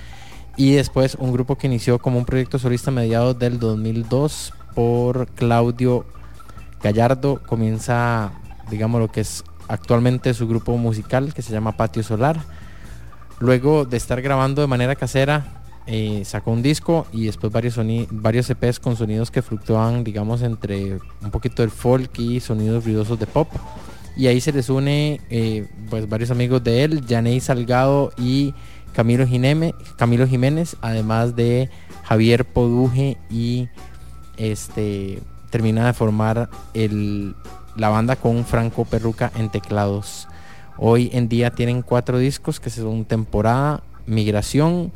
[0.56, 5.26] Y después un grupo que inició como un proyecto solista a mediados del 2002 por
[5.26, 6.06] Claudio
[6.82, 8.32] Gallardo, comienza,
[8.70, 12.38] digamos, lo que es actualmente su grupo musical que se llama Patio Solar.
[13.40, 17.78] Luego de estar grabando de manera casera, eh, sacó un disco y después varios,
[18.10, 23.18] varios EPs con sonidos que fluctúan, digamos, entre un poquito del folk y sonidos ruidosos
[23.18, 23.48] de pop.
[24.16, 28.54] Y ahí se les une eh, pues varios amigos de él, Janey Salgado y
[28.94, 31.68] Camilo Jiménez, Camilo Jiménez, además de
[32.02, 33.68] Javier Poduje y
[34.38, 37.34] este termina de formar el,
[37.76, 40.28] la banda con Franco Perruca en teclados.
[40.78, 44.92] Hoy en día tienen cuatro discos que son Temporada, Migración,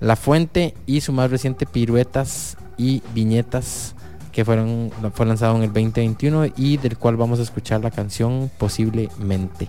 [0.00, 3.94] la Fuente y su más reciente Piruetas y Viñetas
[4.32, 8.50] que fueron, fue lanzado en el 2021 y del cual vamos a escuchar la canción
[8.58, 9.68] posiblemente.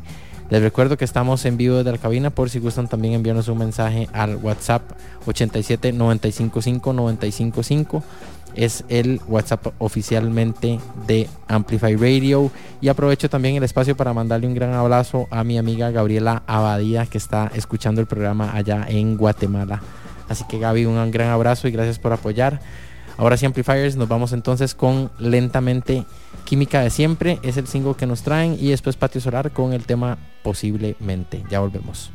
[0.50, 3.58] Les recuerdo que estamos en vivo desde la cabina por si gustan también enviarnos un
[3.58, 4.82] mensaje al WhatsApp
[5.26, 8.04] 87 955 955
[8.56, 12.52] es el WhatsApp oficialmente de Amplify Radio.
[12.82, 17.06] Y aprovecho también el espacio para mandarle un gran abrazo a mi amiga Gabriela Abadía
[17.06, 19.82] que está escuchando el programa allá en Guatemala.
[20.32, 22.60] Así que Gaby, un gran abrazo y gracias por apoyar.
[23.18, 26.06] Ahora sí, Amplifiers, nos vamos entonces con Lentamente
[26.46, 27.40] Química de Siempre.
[27.44, 31.44] Es el single que nos traen y después Patio Solar con el tema Posiblemente.
[31.50, 32.12] Ya volvemos.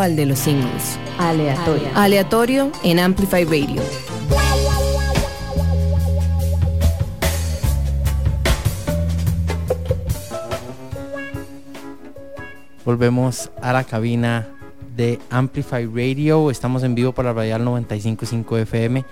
[0.00, 0.98] Paralelo al de los singles.
[1.18, 1.88] Aleatorio.
[1.94, 3.82] Aleatorio en Amplify Radio.
[12.84, 14.48] Volvemos a la cabina
[14.96, 16.50] de Amplify Radio.
[16.50, 19.04] Estamos en vivo por la radial 955 FM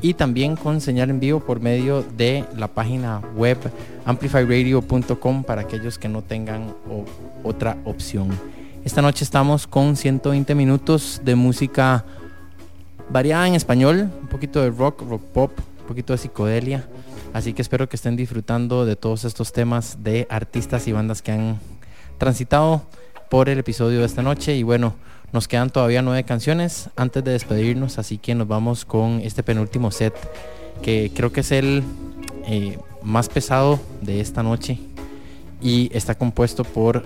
[0.00, 3.58] y también con señal en vivo por medio de la página web
[4.04, 7.04] amplifyradio.com para aquellos que no tengan o-
[7.48, 8.28] otra opción.
[8.88, 12.06] Esta noche estamos con 120 minutos de música
[13.10, 16.88] variada en español, un poquito de rock, rock pop, un poquito de psicodelia.
[17.34, 21.32] Así que espero que estén disfrutando de todos estos temas de artistas y bandas que
[21.32, 21.60] han
[22.16, 22.80] transitado
[23.28, 24.56] por el episodio de esta noche.
[24.56, 24.94] Y bueno,
[25.34, 29.90] nos quedan todavía nueve canciones antes de despedirnos, así que nos vamos con este penúltimo
[29.90, 30.14] set,
[30.80, 31.82] que creo que es el
[32.46, 34.78] eh, más pesado de esta noche
[35.60, 37.04] y está compuesto por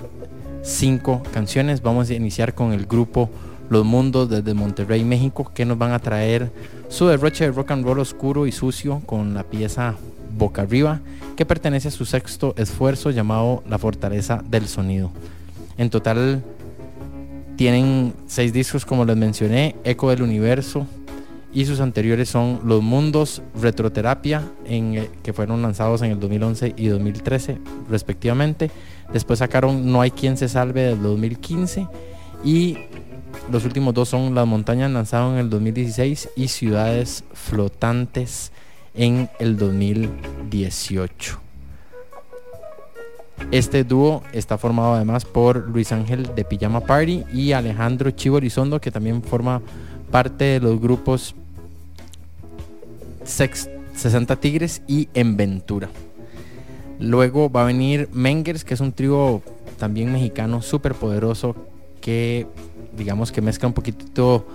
[0.62, 1.82] cinco canciones.
[1.82, 3.30] Vamos a iniciar con el grupo
[3.68, 6.50] Los Mundos desde Monterrey, México, que nos van a traer
[6.88, 9.94] su derroche de rock and roll oscuro y sucio con la pieza
[10.36, 11.00] Boca Arriba,
[11.36, 15.10] que pertenece a su sexto esfuerzo llamado La Fortaleza del Sonido.
[15.78, 16.42] En total
[17.56, 20.86] tienen seis discos como les mencioné, Eco del Universo
[21.52, 26.86] y sus anteriores son Los Mundos, Retroterapia, en, que fueron lanzados en el 2011 y
[26.86, 27.58] 2013
[27.90, 28.70] respectivamente.
[29.12, 31.86] Después sacaron No hay quien se salve del 2015
[32.44, 32.78] y
[33.50, 38.52] los últimos dos son Las Montañas lanzado en el 2016 y Ciudades Flotantes
[38.94, 41.40] en el 2018.
[43.50, 48.80] Este dúo está formado además por Luis Ángel de Pijama Party y Alejandro Chivo Elizondo,
[48.80, 49.60] que también forma
[50.10, 51.34] parte de los grupos
[53.24, 55.88] Sex 60 Tigres y En Ventura.
[56.98, 59.42] Luego va a venir Mengers, que es un trío
[59.78, 61.56] también mexicano súper poderoso
[62.00, 62.46] que
[62.96, 64.46] digamos que mezcla un poquito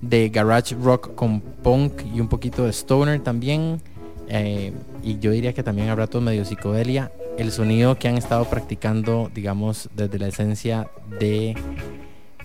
[0.00, 3.80] de garage rock con punk y un poquito de stoner también.
[4.28, 4.72] Eh,
[5.02, 7.12] y yo diría que también habrá todo medio psicodelia.
[7.38, 10.88] El sonido que han estado practicando, digamos, desde la esencia
[11.20, 11.56] de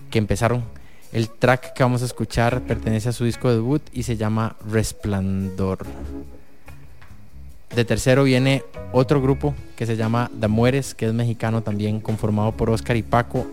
[0.10, 0.64] que empezaron.
[1.12, 5.80] El track que vamos a escuchar pertenece a su disco debut y se llama Resplandor.
[7.76, 12.52] De tercero viene otro grupo que se llama Da Mueres, que es mexicano también, conformado
[12.52, 13.46] por Oscar y Paco.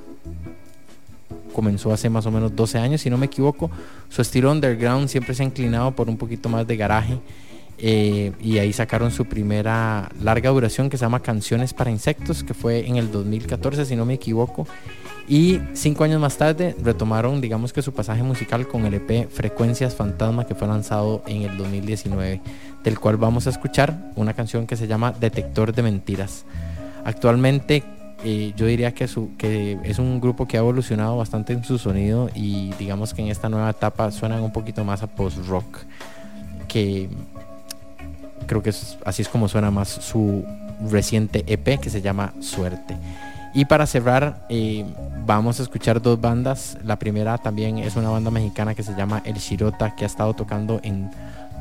[1.53, 3.71] Comenzó hace más o menos 12 años, si no me equivoco.
[4.09, 7.19] Su estilo underground siempre se ha inclinado por un poquito más de garaje.
[7.79, 12.55] eh, y ahí sacaron su primera larga duración que se llama Canciones para Insectos, que
[12.55, 14.67] fue en el 2014, si no me equivoco.
[15.29, 19.95] Y cinco años más tarde retomaron, digamos que su pasaje musical con el EP Frecuencias
[19.95, 22.41] Fantasma, que fue lanzado en el 2019,
[22.85, 26.45] del cual vamos a escuchar una canción que se llama Detector de Mentiras.
[27.05, 27.83] Actualmente
[28.25, 32.73] eh, yo diría que, es un grupo que ha evolucionado bastante en su sonido y
[32.79, 35.81] digamos que en esta nueva etapa suenan un poquito más a post-rock,
[36.69, 37.09] que
[38.47, 38.71] creo que
[39.05, 40.45] así es como suena más su
[40.89, 42.97] reciente EP que se llama Suerte.
[43.57, 44.85] Y para cerrar, eh,
[45.25, 46.77] vamos a escuchar dos bandas.
[46.85, 50.35] La primera también es una banda mexicana que se llama El Shirota, que ha estado
[50.35, 51.11] tocando en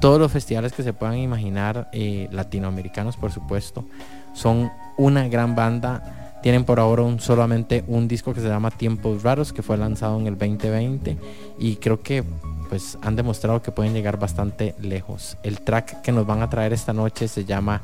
[0.02, 3.86] todos los festivales que se puedan imaginar, eh, latinoamericanos por supuesto.
[4.34, 6.34] Son una gran banda.
[6.44, 10.20] Tienen por ahora un, solamente un disco que se llama Tiempos Raros, que fue lanzado
[10.20, 11.18] en el 2020.
[11.60, 12.26] Y creo que
[12.68, 15.38] pues han demostrado que pueden llegar bastante lejos.
[15.44, 17.84] El track que nos van a traer esta noche se llama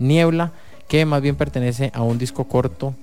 [0.00, 0.50] Niebla,
[0.88, 2.94] que más bien pertenece a un disco corto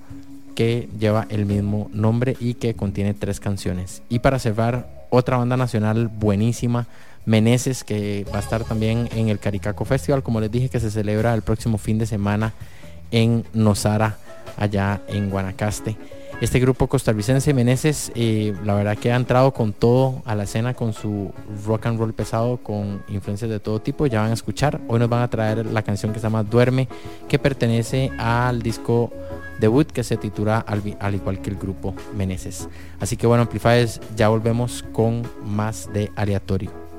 [0.54, 4.02] que lleva el mismo nombre y que contiene tres canciones.
[4.08, 6.86] Y para cerrar, otra banda nacional buenísima,
[7.26, 10.90] Meneses, que va a estar también en el Caricaco Festival, como les dije, que se
[10.90, 12.54] celebra el próximo fin de semana
[13.10, 14.16] en Nosara,
[14.56, 15.96] allá en Guanacaste.
[16.40, 20.72] Este grupo costarricense Meneses, eh, la verdad que ha entrado con todo a la escena
[20.72, 21.32] con su
[21.66, 24.06] rock and roll pesado, con influencias de todo tipo.
[24.06, 24.80] Ya van a escuchar.
[24.88, 26.88] Hoy nos van a traer la canción que se llama Duerme,
[27.28, 29.12] que pertenece al disco
[29.60, 32.70] debut que se titula al, al igual que el grupo Meneses.
[33.00, 36.89] Así que bueno, Amplifiers, ya volvemos con más de aleatorio.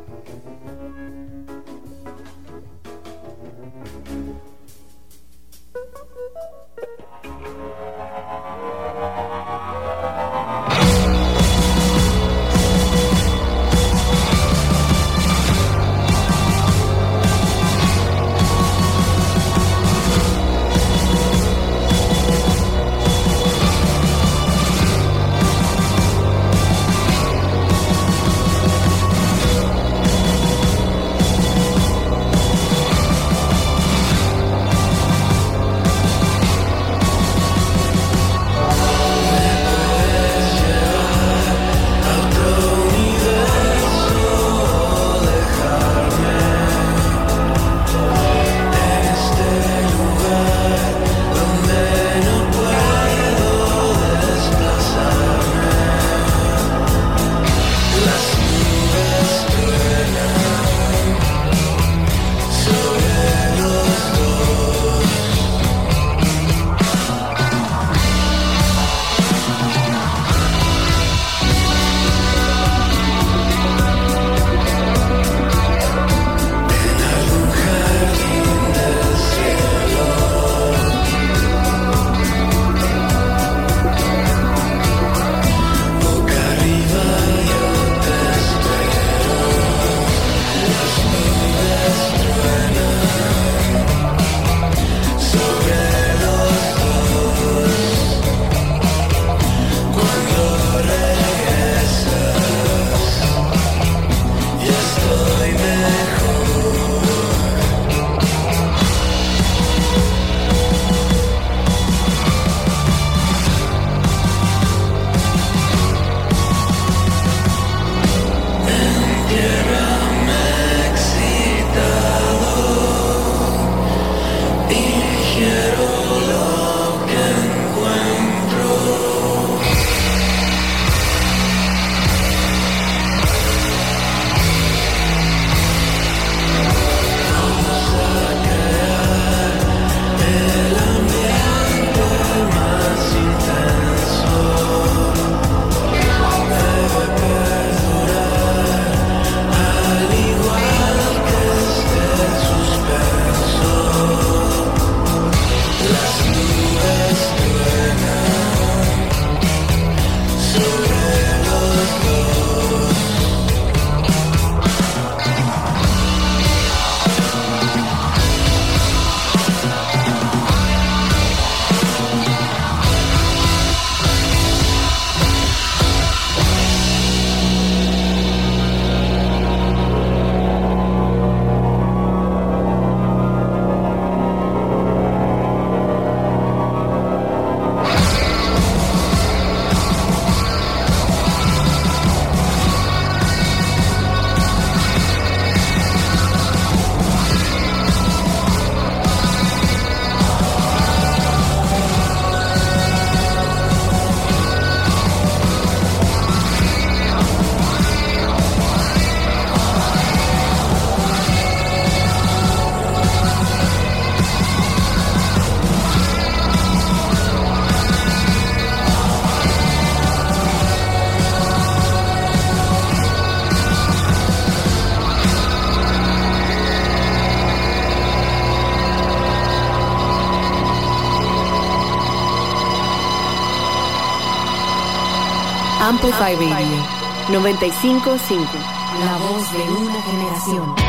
[236.01, 236.83] Amplify Radio
[237.29, 238.57] 955,
[239.05, 240.80] la voz de una generación.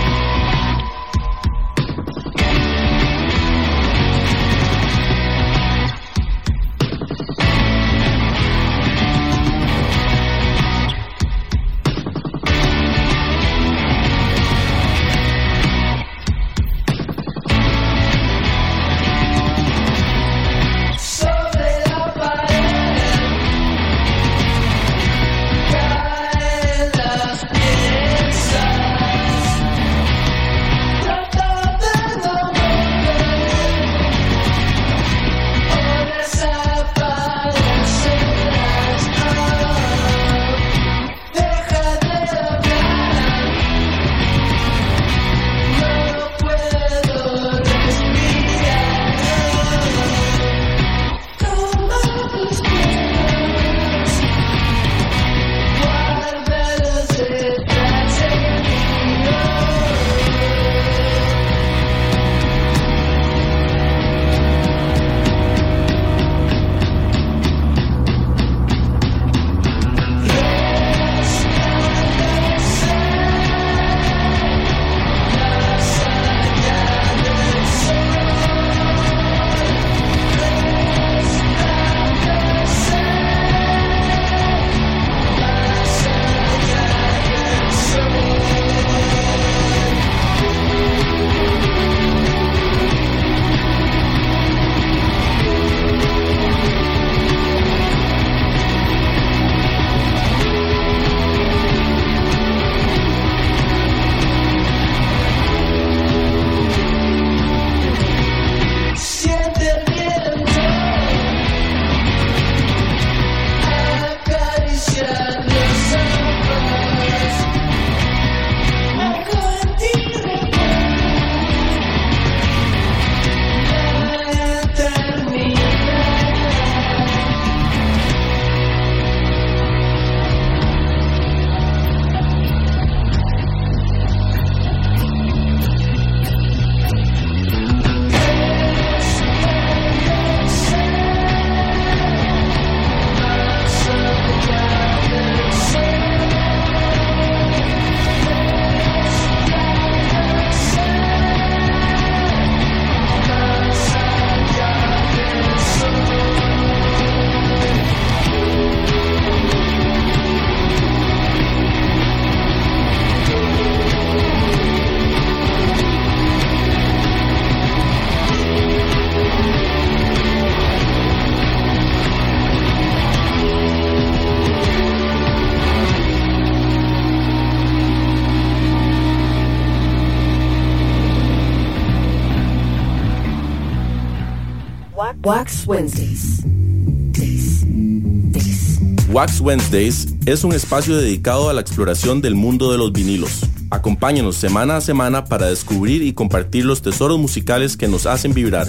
[189.23, 193.43] Wax Wednesdays es un espacio dedicado a la exploración del mundo de los vinilos.
[193.70, 198.66] Acompáñanos semana a semana para descubrir y compartir los tesoros musicales que nos hacen vibrar.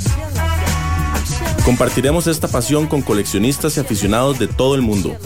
[1.66, 5.18] Compartiremos esta pasión con coleccionistas y aficionados de todo el mundo.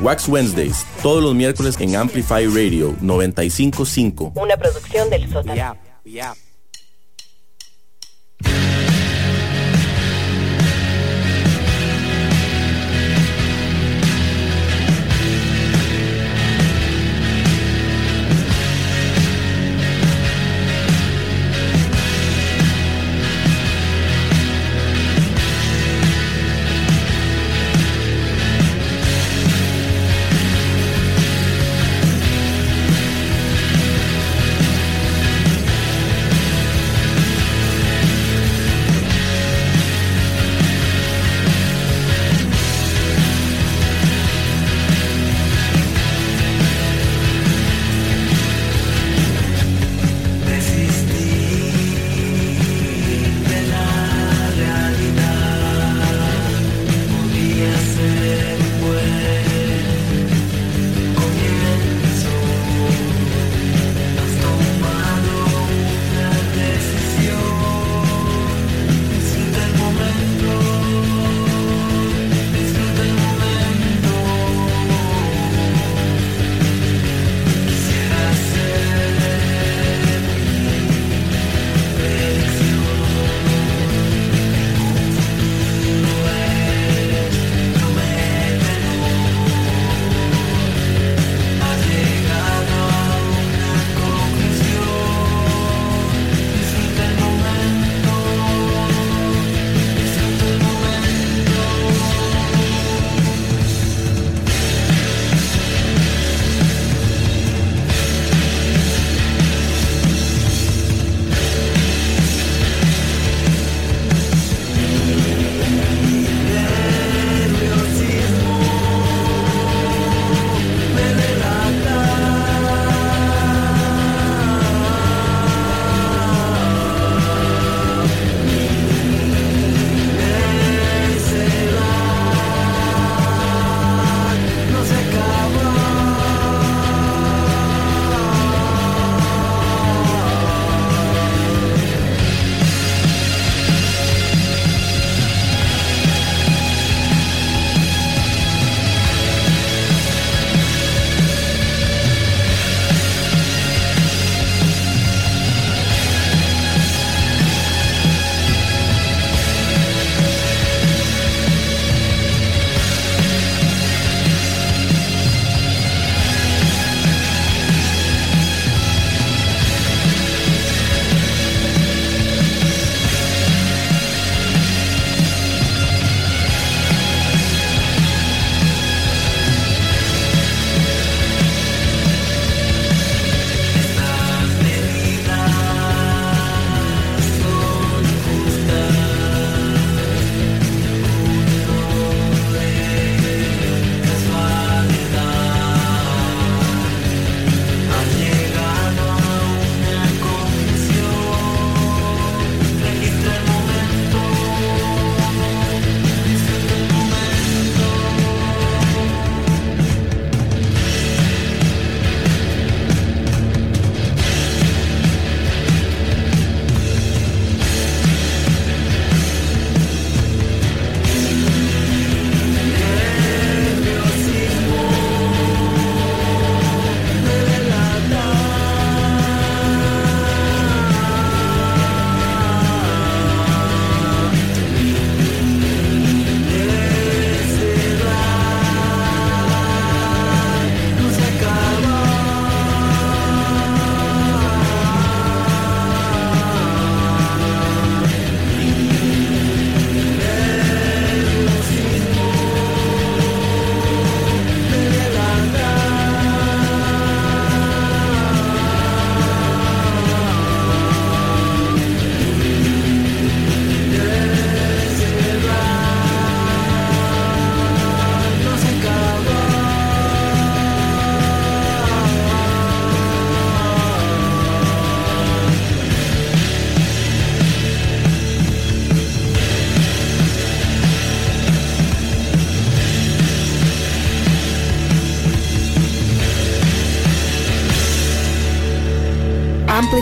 [0.00, 4.32] Wax Wednesdays, todos los miércoles en Amplify Radio 955.
[4.34, 5.76] Una producción del sótano.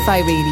[0.02, 0.51] Amplify Radio.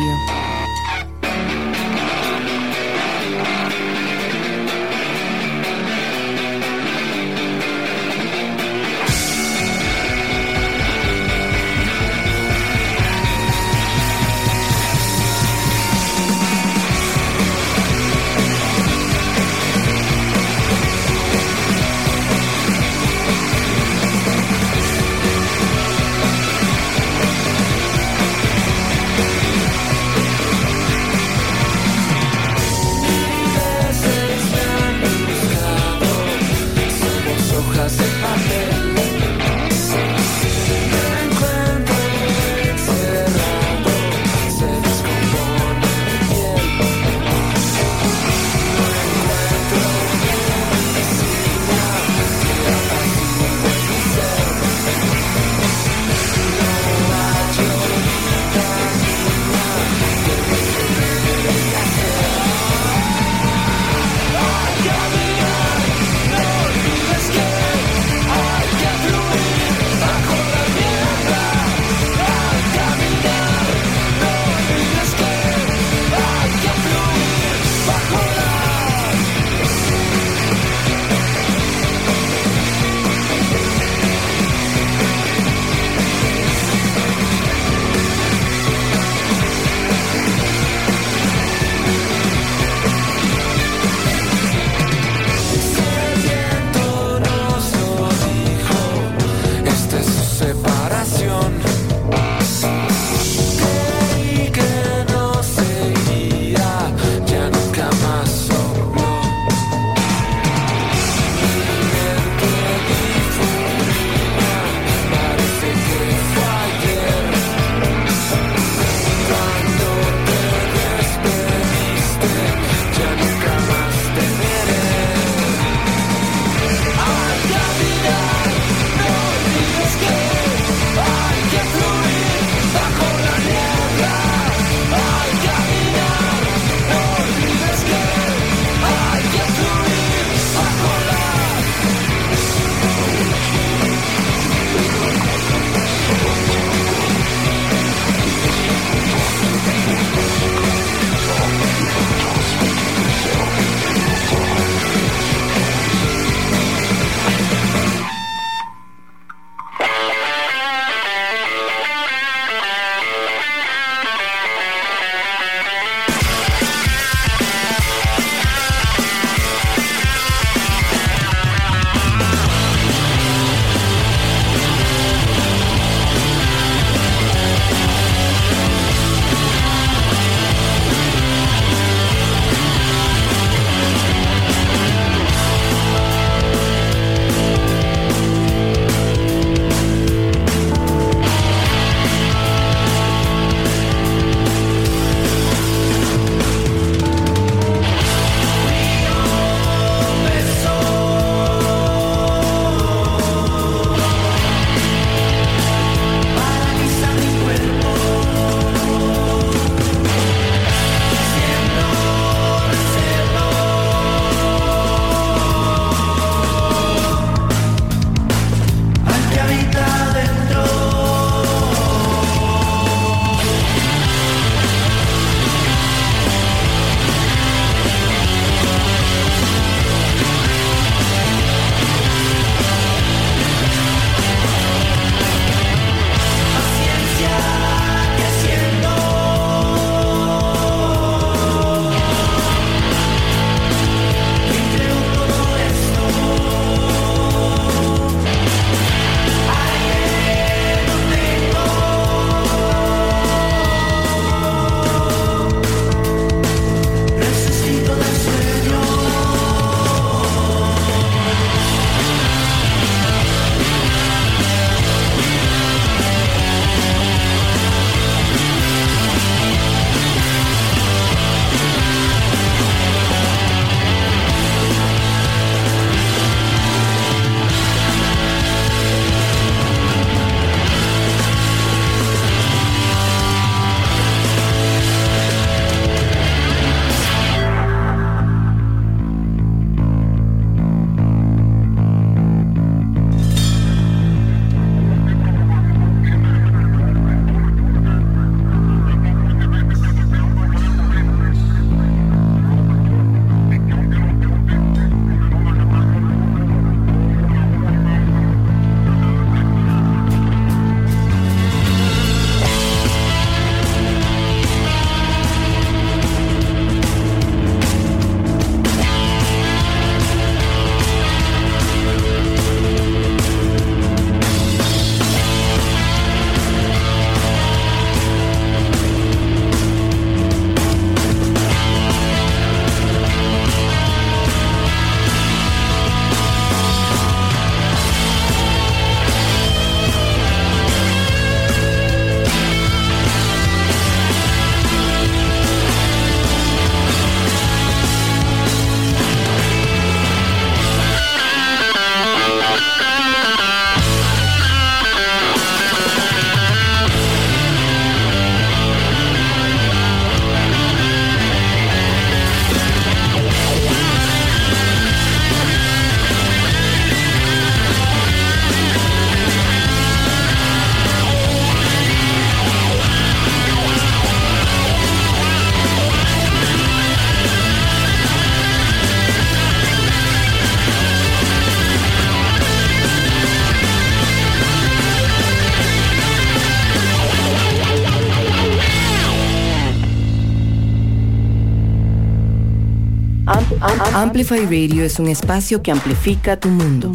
[394.00, 396.90] Amplify Radio es un espacio que amplifica tu mundo.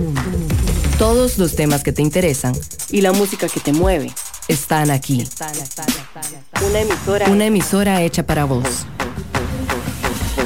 [0.97, 2.55] Todos los temas que te interesan
[2.89, 4.11] y la música que te mueve
[4.47, 5.23] están aquí.
[6.67, 8.87] Una emisora, Una emisora hecha para vos.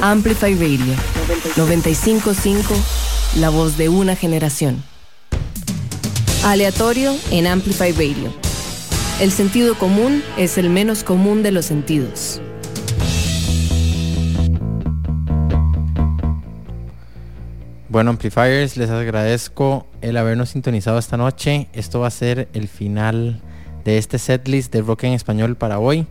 [0.02, 0.94] Amplify Radio
[1.56, 2.74] 955,
[3.36, 4.84] la voz de una generación.
[6.44, 8.34] Aleatorio en Amplify Radio.
[9.18, 12.42] El sentido común es el menos común de los sentidos.
[17.90, 21.66] Bueno, Amplifiers, les agradezco el habernos sintonizado esta noche.
[21.72, 23.42] Esto va a ser el final
[23.84, 26.06] de este setlist de rock en español para hoy.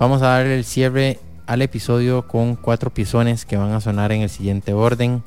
[0.00, 4.22] Vamos a dar el cierre al episodio con cuatro pisones que van a sonar en
[4.22, 5.22] el siguiente orden.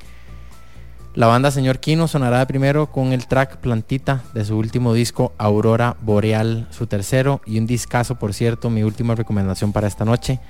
[1.13, 5.95] La banda Señor Kino sonará primero con el track Plantita de su último disco Aurora
[6.01, 10.41] Boreal, su tercero y un discazo, por cierto, mi última recomendación para esta noche.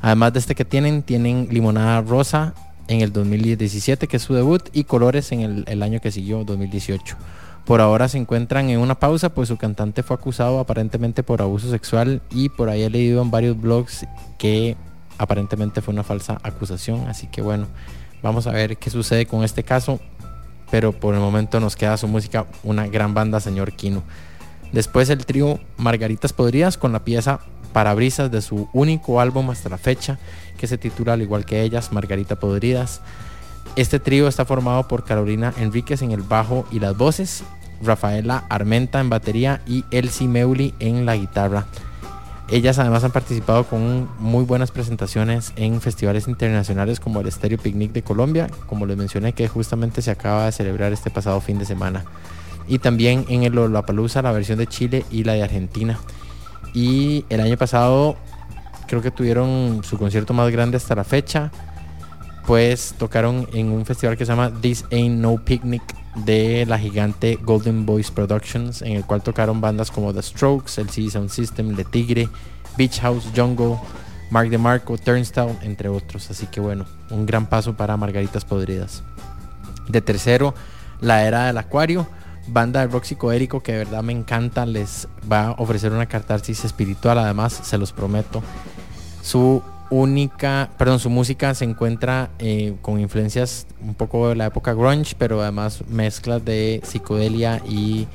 [0.00, 2.52] Además de este que tienen, tienen Limonada Rosa
[2.88, 7.16] en el 2017, que es su debut, y Colores en el, año que siguió, 2018.
[7.64, 11.70] Por ahora se encuentran en una pausa, pues su cantante fue acusado aparentemente por abuso
[11.70, 14.06] sexual y por ahí he leído en varios blogs
[14.38, 14.74] que
[15.18, 17.06] aparentemente fue una falsa acusación.
[17.08, 17.66] Así que bueno,
[18.22, 20.00] vamos a ver qué sucede con este caso.
[20.70, 24.02] Pero por el momento nos queda su música, una gran banda, señor Kino.
[24.72, 27.40] Después el trío Margaritas Podrías con la pieza
[27.72, 30.18] Parabrisas de su único álbum hasta la fecha,
[30.58, 33.00] que se titula al igual que ellas, Margarita Podridas.
[33.76, 37.44] Este trío está formado por Carolina Enríquez en el bajo y las voces,
[37.82, 41.66] Rafaela Armenta en batería y Elsie Meuli en la guitarra.
[42.50, 47.92] Ellas además han participado con muy buenas presentaciones en festivales internacionales como el Stereo Picnic
[47.92, 51.66] de Colombia, como les mencioné que justamente se acaba de celebrar este pasado fin de
[51.66, 52.04] semana.
[52.66, 55.98] Y también en el Lollapalooza, la versión de Chile y la de Argentina.
[56.72, 58.16] Y el año pasado
[58.88, 61.52] creo que tuvieron su concierto más grande hasta la fecha.
[62.46, 65.82] Pues tocaron en un festival que se llama This Ain't No Picnic
[66.24, 70.88] de la gigante Golden Boys Productions, en el cual tocaron bandas como The Strokes, el
[70.88, 72.28] CD Sound System, Le Tigre,
[72.78, 73.76] Beach House, Jungle,
[74.30, 76.30] Mark DeMarco, Turnstile, entre otros.
[76.30, 79.02] Así que bueno, un gran paso para Margaritas Podridas.
[79.86, 80.54] De tercero,
[81.00, 82.08] La Era del Acuario
[82.50, 84.66] banda de rock psicodélico que de verdad me encanta.
[84.66, 88.42] Les va a ofrecer una catarsis espiritual, además, se los prometo.
[89.22, 94.74] Su única, perdón, su música se encuentra eh, con influencias un poco de la época
[94.74, 98.06] grunge, pero además mezclas de psicodelia y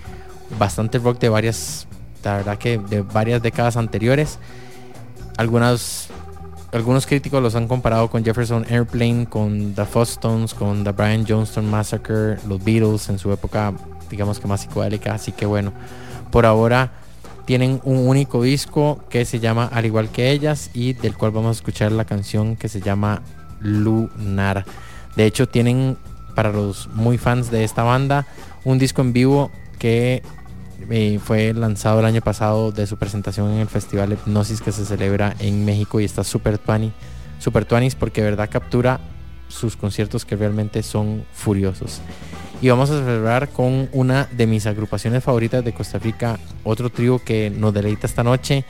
[0.60, 1.88] bastante rock de varias,
[2.24, 4.40] la verdad que de varias décadas anteriores.
[5.38, 6.10] Algunas
[6.72, 11.70] algunos críticos los han comparado con Jefferson Airplane, con The Fostones, con The Brian Johnston
[11.70, 13.74] Massacre, los Beatles en su época
[14.10, 15.14] digamos que más psicodélica.
[15.14, 15.74] Así que bueno,
[16.32, 16.92] por ahora
[17.46, 21.50] tienen un único disco que se llama Al igual que ellas y del cual vamos
[21.50, 23.22] a escuchar la canción que se llama
[23.60, 24.66] Lunar.
[25.16, 25.98] De hecho tienen
[26.36, 28.26] para los muy fans de esta banda
[28.64, 30.24] un disco en vivo que
[30.90, 34.86] eh, fue lanzado el año pasado de su presentación en el festival Hipnosis que se
[34.86, 36.92] celebra en México y está super tuani,
[37.40, 39.00] super tuanis porque de verdad captura
[39.48, 42.02] sus conciertos que realmente son furiosos
[42.64, 47.20] y vamos a celebrar con una de mis agrupaciones favoritas de Costa Rica, otro trío
[47.20, 48.64] que nos deleita esta noche.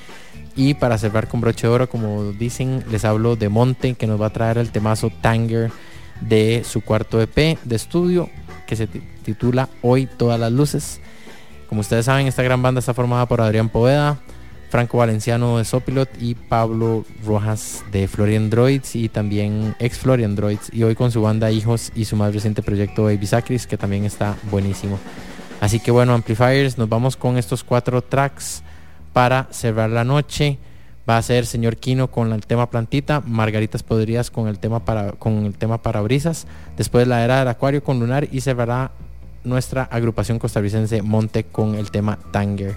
[0.56, 4.20] Y para cerrar con broche de oro, como dicen, les hablo de Monte, que nos
[4.20, 5.70] va a traer el temazo Tanger
[6.22, 8.32] de su cuarto EP de estudio,
[8.66, 11.00] que se titula Hoy Todas las Luces.
[11.70, 14.18] Como ustedes saben, esta gran banda está formada por Adrián Poveda,
[14.74, 20.74] Franco Valenciano de Sopilot y Pablo Rojas de Florian Droids y también ex Florian Droids
[20.74, 24.04] y hoy con su banda Hijos y su más reciente proyecto Baby Sacris que también
[24.04, 24.98] está buenísimo.
[25.62, 28.64] Así que bueno, Amplifiers, nos vamos con estos cuatro tracks
[29.14, 30.58] para cerrar la noche.
[31.08, 35.12] Va a ser Señor Kino con el tema Plantita, Margaritas Podrías con el tema para
[35.12, 36.48] con el tema Parabrisas,
[36.78, 38.90] después la era del Acuario con Lunar y cerrará
[39.44, 42.76] nuestra agrupación costarricense Monte con el tema Tanger.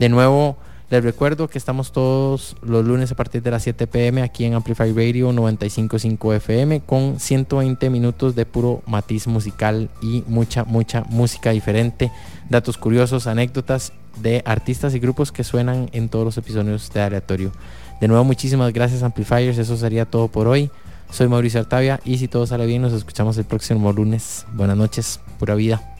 [0.00, 0.56] De nuevo,
[0.90, 4.54] les recuerdo que estamos todos los lunes a partir de las 7 pm aquí en
[4.54, 11.50] Amplify Radio 955 FM con 120 minutos de puro matiz musical y mucha, mucha música
[11.50, 12.10] diferente,
[12.48, 17.52] datos curiosos, anécdotas de artistas y grupos que suenan en todos los episodios de Aleatorio.
[18.00, 20.70] De nuevo, muchísimas gracias Amplifiers, eso sería todo por hoy.
[21.12, 24.44] Soy Mauricio Artavia y si todo sale bien nos escuchamos el próximo lunes.
[24.54, 25.99] Buenas noches, pura vida.